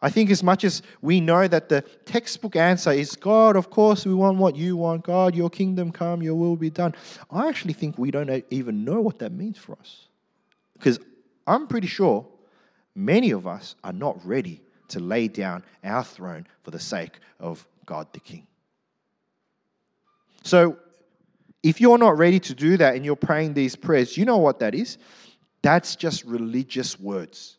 I 0.02 0.08
think 0.08 0.30
as 0.30 0.42
much 0.42 0.64
as 0.64 0.80
we 1.02 1.20
know 1.20 1.46
that 1.46 1.68
the 1.68 1.82
textbook 2.04 2.56
answer 2.56 2.90
is 2.92 3.16
God, 3.16 3.56
of 3.56 3.68
course, 3.68 4.06
we 4.06 4.14
want 4.14 4.38
what 4.38 4.56
you 4.56 4.76
want. 4.76 5.04
God, 5.04 5.34
your 5.34 5.50
kingdom 5.50 5.90
come, 5.92 6.22
your 6.22 6.36
will 6.36 6.56
be 6.56 6.70
done. 6.70 6.94
I 7.30 7.48
actually 7.48 7.74
think 7.74 7.98
we 7.98 8.10
don't 8.10 8.44
even 8.50 8.84
know 8.84 9.00
what 9.00 9.18
that 9.18 9.32
means 9.32 9.58
for 9.58 9.76
us. 9.78 10.06
Because 10.74 11.00
I'm 11.46 11.66
pretty 11.66 11.86
sure 11.86 12.26
many 12.94 13.30
of 13.30 13.46
us 13.46 13.74
are 13.82 13.92
not 13.92 14.24
ready 14.26 14.62
to 14.88 15.00
lay 15.00 15.28
down 15.28 15.64
our 15.84 16.04
throne 16.04 16.46
for 16.62 16.70
the 16.70 16.78
sake 16.78 17.18
of 17.38 17.66
God 17.86 18.08
the 18.12 18.20
King. 18.20 18.46
So, 20.42 20.76
if 21.62 21.80
you're 21.80 21.98
not 21.98 22.16
ready 22.16 22.40
to 22.40 22.54
do 22.54 22.76
that 22.78 22.94
and 22.96 23.04
you're 23.04 23.16
praying 23.16 23.54
these 23.54 23.76
prayers, 23.76 24.16
you 24.16 24.24
know 24.24 24.38
what 24.38 24.60
that 24.60 24.74
is? 24.74 24.96
That's 25.62 25.94
just 25.94 26.24
religious 26.24 26.98
words. 26.98 27.58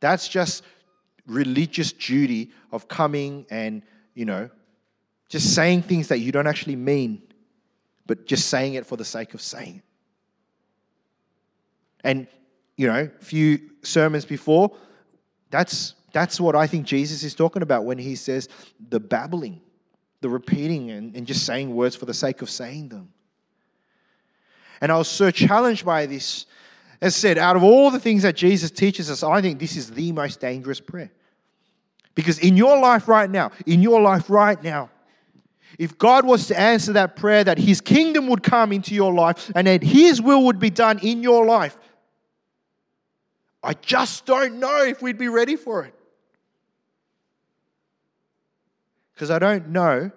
That's 0.00 0.26
just 0.26 0.64
religious 1.26 1.92
duty 1.92 2.50
of 2.72 2.88
coming 2.88 3.46
and, 3.50 3.82
you 4.14 4.24
know, 4.24 4.48
just 5.28 5.54
saying 5.54 5.82
things 5.82 6.08
that 6.08 6.18
you 6.18 6.32
don't 6.32 6.46
actually 6.46 6.76
mean, 6.76 7.22
but 8.06 8.26
just 8.26 8.48
saying 8.48 8.74
it 8.74 8.86
for 8.86 8.96
the 8.96 9.04
sake 9.04 9.34
of 9.34 9.42
saying 9.42 9.76
it. 9.76 9.84
And, 12.02 12.26
you 12.80 12.86
know, 12.86 13.10
few 13.20 13.60
sermons 13.82 14.24
before, 14.24 14.74
that's 15.50 15.92
that's 16.14 16.40
what 16.40 16.56
I 16.56 16.66
think 16.66 16.86
Jesus 16.86 17.22
is 17.22 17.34
talking 17.34 17.60
about 17.60 17.84
when 17.84 17.98
he 17.98 18.16
says 18.16 18.48
the 18.88 18.98
babbling, 18.98 19.60
the 20.22 20.30
repeating, 20.30 20.90
and, 20.90 21.14
and 21.14 21.26
just 21.26 21.44
saying 21.44 21.74
words 21.74 21.94
for 21.94 22.06
the 22.06 22.14
sake 22.14 22.40
of 22.40 22.48
saying 22.48 22.88
them. 22.88 23.12
And 24.80 24.90
I 24.90 24.96
was 24.96 25.08
so 25.08 25.30
challenged 25.30 25.84
by 25.84 26.06
this. 26.06 26.46
As 27.02 27.14
said, 27.14 27.36
out 27.36 27.54
of 27.54 27.62
all 27.62 27.90
the 27.90 28.00
things 28.00 28.22
that 28.22 28.34
Jesus 28.34 28.70
teaches 28.70 29.10
us, 29.10 29.22
I 29.22 29.42
think 29.42 29.58
this 29.58 29.76
is 29.76 29.90
the 29.90 30.12
most 30.12 30.40
dangerous 30.40 30.80
prayer. 30.80 31.12
Because 32.14 32.38
in 32.38 32.56
your 32.56 32.80
life 32.80 33.08
right 33.08 33.28
now, 33.28 33.52
in 33.66 33.82
your 33.82 34.00
life 34.00 34.30
right 34.30 34.62
now, 34.62 34.88
if 35.78 35.98
God 35.98 36.24
was 36.24 36.46
to 36.46 36.58
answer 36.58 36.94
that 36.94 37.14
prayer, 37.14 37.44
that 37.44 37.58
His 37.58 37.82
kingdom 37.82 38.26
would 38.28 38.42
come 38.42 38.72
into 38.72 38.94
your 38.94 39.12
life 39.12 39.50
and 39.54 39.66
that 39.66 39.82
His 39.82 40.20
will 40.22 40.44
would 40.44 40.58
be 40.58 40.70
done 40.70 40.98
in 41.00 41.22
your 41.22 41.44
life, 41.44 41.76
I 43.62 43.74
just 43.74 44.26
don't 44.26 44.58
know 44.58 44.84
if 44.84 45.02
we'd 45.02 45.18
be 45.18 45.28
ready 45.28 45.56
for 45.56 45.84
it. 45.84 45.94
Because 49.14 49.30
I 49.30 49.38
don't 49.38 49.68
know. 49.68 50.10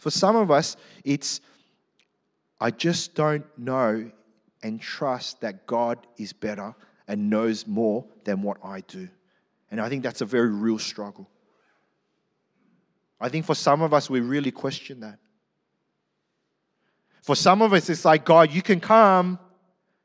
For 0.00 0.10
some 0.10 0.36
of 0.36 0.50
us, 0.50 0.76
it's, 1.04 1.40
I 2.60 2.70
just 2.70 3.14
don't 3.14 3.44
know 3.56 4.10
and 4.62 4.80
trust 4.80 5.40
that 5.42 5.66
God 5.66 5.98
is 6.16 6.32
better 6.32 6.74
and 7.06 7.30
knows 7.30 7.66
more 7.66 8.04
than 8.24 8.42
what 8.42 8.58
I 8.64 8.80
do. 8.80 9.08
And 9.70 9.80
I 9.80 9.88
think 9.88 10.02
that's 10.02 10.20
a 10.20 10.26
very 10.26 10.50
real 10.50 10.78
struggle. 10.78 11.28
I 13.20 13.28
think 13.28 13.44
for 13.44 13.54
some 13.54 13.82
of 13.82 13.92
us, 13.92 14.08
we 14.08 14.20
really 14.20 14.50
question 14.50 15.00
that. 15.00 15.18
For 17.22 17.34
some 17.36 17.62
of 17.62 17.72
us, 17.72 17.88
it's 17.90 18.04
like, 18.04 18.24
God, 18.24 18.52
you 18.52 18.62
can 18.62 18.80
come, 18.80 19.38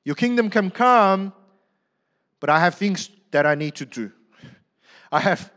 your 0.03 0.15
kingdom 0.15 0.49
can 0.49 0.69
come, 0.69 1.34
but 2.43 2.49
I 2.49 2.60
have 2.60 2.75
things 2.75 3.10
that 3.32 3.45
I 3.45 3.56
need 3.56 3.75
to 3.75 3.86
do. 3.86 4.12
I 5.13 5.21
have 5.21 5.49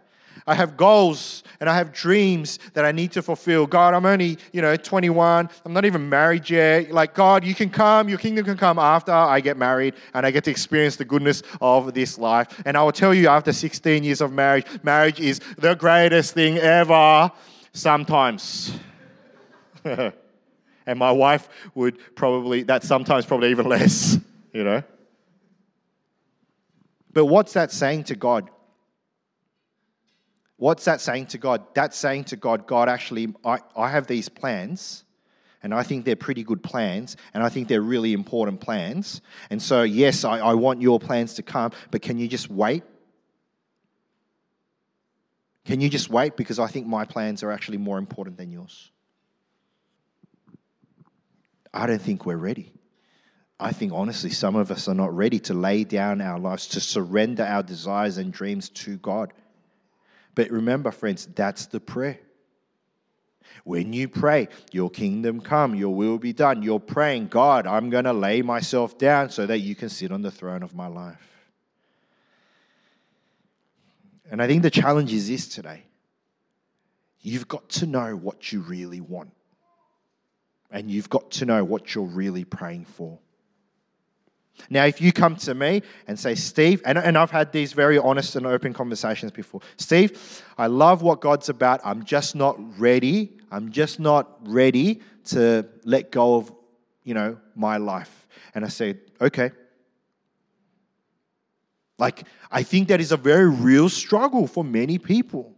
I 0.46 0.54
have 0.54 0.76
goals 0.76 1.42
and 1.58 1.68
I 1.68 1.74
have 1.74 1.92
dreams 1.92 2.60
that 2.74 2.84
I 2.84 2.92
need 2.92 3.10
to 3.12 3.22
fulfill. 3.22 3.66
God, 3.66 3.92
I'm 3.92 4.06
only, 4.06 4.38
you 4.52 4.62
know, 4.62 4.76
21. 4.76 5.50
I'm 5.64 5.72
not 5.72 5.84
even 5.84 6.08
married 6.08 6.48
yet. 6.48 6.92
Like, 6.92 7.12
God, 7.12 7.42
you 7.42 7.56
can 7.56 7.70
come, 7.70 8.08
your 8.08 8.18
kingdom 8.18 8.44
can 8.44 8.56
come 8.56 8.78
after 8.78 9.10
I 9.10 9.40
get 9.40 9.56
married 9.56 9.94
and 10.14 10.24
I 10.24 10.30
get 10.30 10.44
to 10.44 10.52
experience 10.52 10.94
the 10.94 11.04
goodness 11.04 11.42
of 11.60 11.92
this 11.92 12.18
life. 12.18 12.62
And 12.64 12.76
I 12.76 12.84
will 12.84 12.92
tell 12.92 13.12
you, 13.12 13.26
after 13.26 13.52
16 13.52 14.04
years 14.04 14.20
of 14.20 14.32
marriage, 14.32 14.66
marriage 14.84 15.18
is 15.18 15.40
the 15.58 15.74
greatest 15.74 16.34
thing 16.34 16.56
ever 16.58 17.32
sometimes. 17.72 18.78
and 19.84 20.12
my 20.94 21.10
wife 21.10 21.48
would 21.74 21.98
probably, 22.14 22.62
that 22.62 22.84
sometimes 22.84 23.26
probably 23.26 23.50
even 23.50 23.66
less, 23.66 24.20
you 24.52 24.62
know. 24.62 24.84
But 27.16 27.24
what's 27.24 27.54
that 27.54 27.72
saying 27.72 28.04
to 28.04 28.14
God? 28.14 28.50
What's 30.58 30.84
that 30.84 31.00
saying 31.00 31.28
to 31.28 31.38
God? 31.38 31.64
That's 31.72 31.96
saying 31.96 32.24
to 32.24 32.36
God, 32.36 32.66
God, 32.66 32.90
actually, 32.90 33.34
I, 33.42 33.60
I 33.74 33.88
have 33.88 34.06
these 34.06 34.28
plans, 34.28 35.02
and 35.62 35.72
I 35.72 35.82
think 35.82 36.04
they're 36.04 36.14
pretty 36.14 36.42
good 36.42 36.62
plans, 36.62 37.16
and 37.32 37.42
I 37.42 37.48
think 37.48 37.68
they're 37.68 37.80
really 37.80 38.12
important 38.12 38.60
plans. 38.60 39.22
And 39.48 39.62
so, 39.62 39.82
yes, 39.82 40.24
I, 40.24 40.40
I 40.40 40.52
want 40.52 40.82
your 40.82 41.00
plans 41.00 41.32
to 41.36 41.42
come, 41.42 41.72
but 41.90 42.02
can 42.02 42.18
you 42.18 42.28
just 42.28 42.50
wait? 42.50 42.82
Can 45.64 45.80
you 45.80 45.88
just 45.88 46.10
wait? 46.10 46.36
Because 46.36 46.58
I 46.58 46.66
think 46.66 46.86
my 46.86 47.06
plans 47.06 47.42
are 47.42 47.50
actually 47.50 47.78
more 47.78 47.96
important 47.96 48.36
than 48.36 48.52
yours. 48.52 48.90
I 51.72 51.86
don't 51.86 52.02
think 52.02 52.26
we're 52.26 52.36
ready. 52.36 52.75
I 53.58 53.72
think 53.72 53.92
honestly, 53.94 54.30
some 54.30 54.54
of 54.54 54.70
us 54.70 54.86
are 54.86 54.94
not 54.94 55.16
ready 55.16 55.38
to 55.40 55.54
lay 55.54 55.84
down 55.84 56.20
our 56.20 56.38
lives, 56.38 56.66
to 56.68 56.80
surrender 56.80 57.42
our 57.42 57.62
desires 57.62 58.18
and 58.18 58.32
dreams 58.32 58.68
to 58.70 58.98
God. 58.98 59.32
But 60.34 60.50
remember, 60.50 60.90
friends, 60.90 61.26
that's 61.34 61.66
the 61.66 61.80
prayer. 61.80 62.20
When 63.64 63.92
you 63.92 64.08
pray, 64.08 64.48
Your 64.72 64.90
kingdom 64.90 65.40
come, 65.40 65.74
Your 65.74 65.94
will 65.94 66.18
be 66.18 66.34
done, 66.34 66.62
you're 66.62 66.78
praying, 66.78 67.28
God, 67.28 67.66
I'm 67.66 67.88
going 67.88 68.04
to 68.04 68.12
lay 68.12 68.42
myself 68.42 68.98
down 68.98 69.30
so 69.30 69.46
that 69.46 69.58
you 69.58 69.74
can 69.74 69.88
sit 69.88 70.12
on 70.12 70.22
the 70.22 70.30
throne 70.30 70.62
of 70.62 70.74
my 70.74 70.86
life. 70.86 71.46
And 74.30 74.42
I 74.42 74.46
think 74.46 74.62
the 74.62 74.70
challenge 74.70 75.12
is 75.12 75.28
this 75.28 75.48
today. 75.48 75.84
You've 77.20 77.48
got 77.48 77.68
to 77.70 77.86
know 77.86 78.14
what 78.14 78.52
you 78.52 78.60
really 78.60 79.00
want. 79.00 79.32
And 80.70 80.90
you've 80.90 81.08
got 81.08 81.30
to 81.32 81.46
know 81.46 81.64
what 81.64 81.94
you're 81.94 82.04
really 82.04 82.44
praying 82.44 82.84
for. 82.84 83.18
Now, 84.70 84.84
if 84.84 85.00
you 85.00 85.12
come 85.12 85.36
to 85.36 85.54
me 85.54 85.82
and 86.06 86.18
say, 86.18 86.34
Steve, 86.34 86.82
and, 86.84 86.98
and 86.98 87.16
I've 87.16 87.30
had 87.30 87.52
these 87.52 87.72
very 87.72 87.98
honest 87.98 88.36
and 88.36 88.46
open 88.46 88.72
conversations 88.72 89.32
before 89.32 89.60
Steve, 89.76 90.42
I 90.58 90.66
love 90.66 91.02
what 91.02 91.20
God's 91.20 91.48
about. 91.48 91.80
I'm 91.84 92.04
just 92.04 92.34
not 92.34 92.56
ready. 92.78 93.36
I'm 93.50 93.70
just 93.70 94.00
not 94.00 94.38
ready 94.48 95.00
to 95.26 95.66
let 95.84 96.10
go 96.10 96.36
of, 96.36 96.52
you 97.04 97.14
know, 97.14 97.38
my 97.54 97.76
life. 97.76 98.26
And 98.54 98.64
I 98.64 98.68
said, 98.68 99.00
okay. 99.20 99.52
Like, 101.98 102.24
I 102.50 102.62
think 102.62 102.88
that 102.88 103.00
is 103.00 103.12
a 103.12 103.16
very 103.16 103.48
real 103.48 103.88
struggle 103.88 104.46
for 104.46 104.64
many 104.64 104.98
people. 104.98 105.54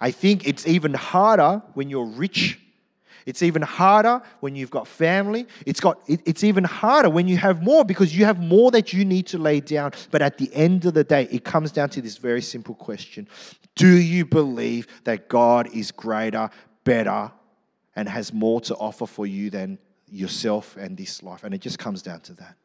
I 0.00 0.10
think 0.10 0.46
it's 0.46 0.66
even 0.66 0.94
harder 0.94 1.62
when 1.74 1.90
you're 1.90 2.06
rich 2.06 2.58
it's 3.28 3.42
even 3.42 3.60
harder 3.60 4.22
when 4.40 4.56
you've 4.56 4.70
got 4.70 4.88
family. 4.88 5.46
It's, 5.66 5.80
got, 5.80 6.00
it, 6.06 6.22
it's 6.24 6.42
even 6.42 6.64
harder 6.64 7.10
when 7.10 7.28
you 7.28 7.36
have 7.36 7.62
more 7.62 7.84
because 7.84 8.16
you 8.16 8.24
have 8.24 8.40
more 8.42 8.70
that 8.70 8.94
you 8.94 9.04
need 9.04 9.26
to 9.26 9.36
lay 9.36 9.60
down. 9.60 9.92
But 10.10 10.22
at 10.22 10.38
the 10.38 10.50
end 10.54 10.86
of 10.86 10.94
the 10.94 11.04
day, 11.04 11.28
it 11.30 11.44
comes 11.44 11.70
down 11.70 11.90
to 11.90 12.00
this 12.00 12.16
very 12.16 12.40
simple 12.40 12.74
question 12.74 13.28
Do 13.74 13.98
you 13.98 14.24
believe 14.24 14.86
that 15.04 15.28
God 15.28 15.68
is 15.74 15.90
greater, 15.90 16.48
better, 16.84 17.30
and 17.94 18.08
has 18.08 18.32
more 18.32 18.62
to 18.62 18.74
offer 18.76 19.04
for 19.04 19.26
you 19.26 19.50
than 19.50 19.78
yourself 20.10 20.78
and 20.78 20.96
this 20.96 21.22
life? 21.22 21.44
And 21.44 21.52
it 21.52 21.60
just 21.60 21.78
comes 21.78 22.00
down 22.00 22.20
to 22.20 22.32
that. 22.36 22.56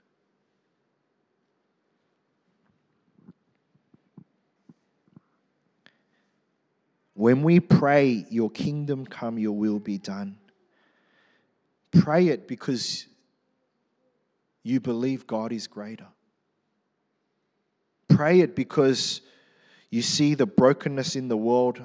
When 7.15 7.43
we 7.43 7.59
pray, 7.59 8.25
Your 8.29 8.49
kingdom 8.49 9.05
come, 9.05 9.37
Your 9.37 9.51
will 9.51 9.79
be 9.79 9.97
done, 9.97 10.37
Pray 12.03 12.27
it 12.27 12.49
because 12.49 13.05
you 14.61 14.81
believe 14.81 15.25
God 15.25 15.53
is 15.53 15.67
greater. 15.67 16.07
Pray 18.09 18.41
it 18.41 18.57
because 18.57 19.21
you 19.89 20.01
see 20.01 20.33
the 20.33 20.45
brokenness 20.45 21.15
in 21.15 21.29
the 21.29 21.37
world 21.37 21.81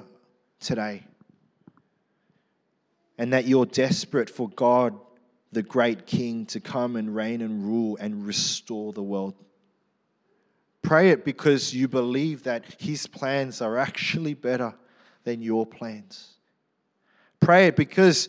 today 0.59 1.05
and 3.17 3.31
that 3.31 3.47
you're 3.47 3.65
desperate 3.65 4.29
for 4.29 4.49
God, 4.49 4.93
the 5.53 5.63
great 5.63 6.05
King, 6.05 6.45
to 6.47 6.59
come 6.59 6.97
and 6.97 7.15
reign 7.15 7.39
and 7.39 7.63
rule 7.63 7.97
and 8.01 8.27
restore 8.27 8.91
the 8.91 9.01
world. 9.01 9.35
Pray 10.81 11.11
it 11.11 11.23
because 11.23 11.73
you 11.73 11.87
believe 11.87 12.43
that 12.43 12.65
His 12.77 13.07
plans 13.07 13.61
are 13.61 13.77
actually 13.77 14.33
better 14.33 14.73
than 15.23 15.41
your 15.41 15.65
plans. 15.65 16.33
Pray 17.39 17.67
it 17.67 17.77
because 17.77 18.27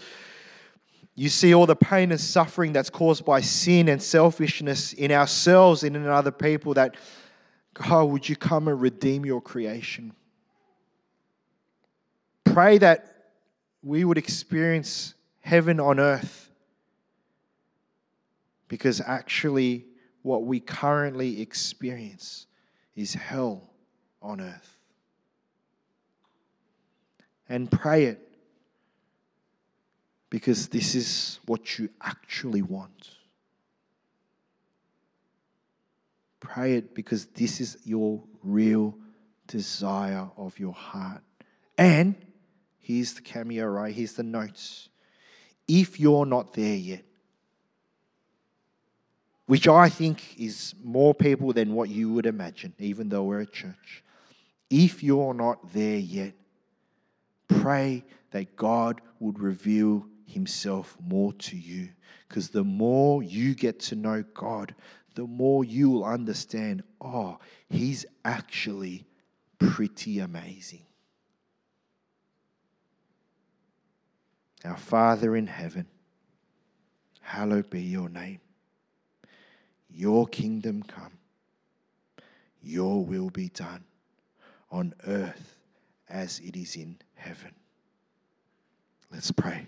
you 1.15 1.29
see 1.29 1.55
all 1.55 1.67
the 1.67 1.77
pain 1.77 2.11
and 2.13 2.21
suffering 2.21 2.73
that's 2.73 2.91
caused 2.91 3.25
by 3.25 3.41
sin 3.41 3.89
and 3.89 4.03
selfishness 4.03 4.93
in 4.93 5.13
ourselves 5.13 5.83
and 5.83 5.97
in 5.97 6.07
other 6.07 6.31
people 6.31 6.75
that, 6.75 6.97
God, 7.75 8.05
would 8.05 8.29
you 8.29 8.37
come 8.37 8.69
and 8.69 8.81
redeem 8.81 9.27
your 9.27 9.41
creation? 9.41 10.15
Pray 12.45 12.79
that 12.79 13.33
we 13.83 14.05
would 14.05 14.19
experience 14.19 15.15
heaven 15.41 15.81
on 15.81 16.01
earth 16.01 16.51
because 18.71 19.01
actually, 19.01 19.85
what 20.23 20.45
we 20.45 20.61
currently 20.61 21.43
experience 21.43 22.47
is 22.95 23.15
hell 23.15 23.69
on 24.23 24.41
earth. 24.41 24.77
And 27.49 27.69
pray 27.71 28.05
it 28.05 28.30
because 30.31 30.69
this 30.69 30.95
is 30.95 31.41
what 31.45 31.79
you 31.79 31.91
actually 32.01 32.63
want. 32.63 33.11
Pray 36.39 36.75
it 36.75 36.95
because 36.95 37.27
this 37.27 37.61
is 37.61 37.77
your 37.85 38.23
real 38.43 38.95
desire 39.47 40.31
of 40.37 40.59
your 40.59 40.73
heart. 40.73 41.23
And 41.77 42.15
here's 42.79 43.15
the 43.15 43.21
cameo, 43.21 43.67
right? 43.67 43.95
Here's 43.95 44.15
the 44.15 44.23
notes. 44.23 44.89
If 45.69 46.01
you're 46.01 46.27
not 46.27 46.55
there 46.55 46.77
yet, 46.77 47.05
which 49.47 49.67
I 49.67 49.89
think 49.89 50.39
is 50.39 50.75
more 50.83 51.13
people 51.13 51.53
than 51.53 51.75
what 51.75 51.89
you 51.89 52.13
would 52.13 52.27
imagine, 52.27 52.73
even 52.79 53.09
though 53.09 53.25
we're 53.25 53.41
a 53.41 53.47
church. 53.47 54.05
If 54.71 55.03
you're 55.03 55.35
not 55.35 55.73
there 55.73 55.99
yet, 55.99 56.35
pray 57.49 58.05
that 58.31 58.55
God 58.55 59.01
would 59.19 59.41
reveal 59.41 60.07
Himself 60.31 60.97
more 61.01 61.33
to 61.35 61.57
you. 61.57 61.91
Because 62.29 62.51
the 62.51 62.65
more 62.65 63.23
you 63.23 63.55
get 63.55 63.81
to 63.81 63.97
know 63.97 64.25
God, 64.35 64.75
the 65.15 65.27
more 65.27 65.65
you 65.65 65.91
will 65.91 66.05
understand 66.05 66.83
oh, 67.01 67.39
He's 67.69 68.07
actually 68.25 69.05
pretty 69.59 70.21
amazing. 70.21 70.85
Our 74.65 74.77
Father 74.77 75.37
in 75.37 75.47
heaven, 75.47 75.87
hallowed 77.21 77.71
be 77.71 77.83
your 77.83 78.09
name. 78.09 78.41
Your 79.89 80.27
kingdom 80.27 80.83
come, 80.83 81.19
your 82.63 83.05
will 83.05 83.31
be 83.31 83.49
done 83.49 83.85
on 84.71 84.95
earth 85.07 85.57
as 86.09 86.41
it 86.41 86.57
is 86.57 86.77
in 86.77 86.99
heaven. 87.15 87.55
Let's 89.11 89.33
pray. 89.33 89.67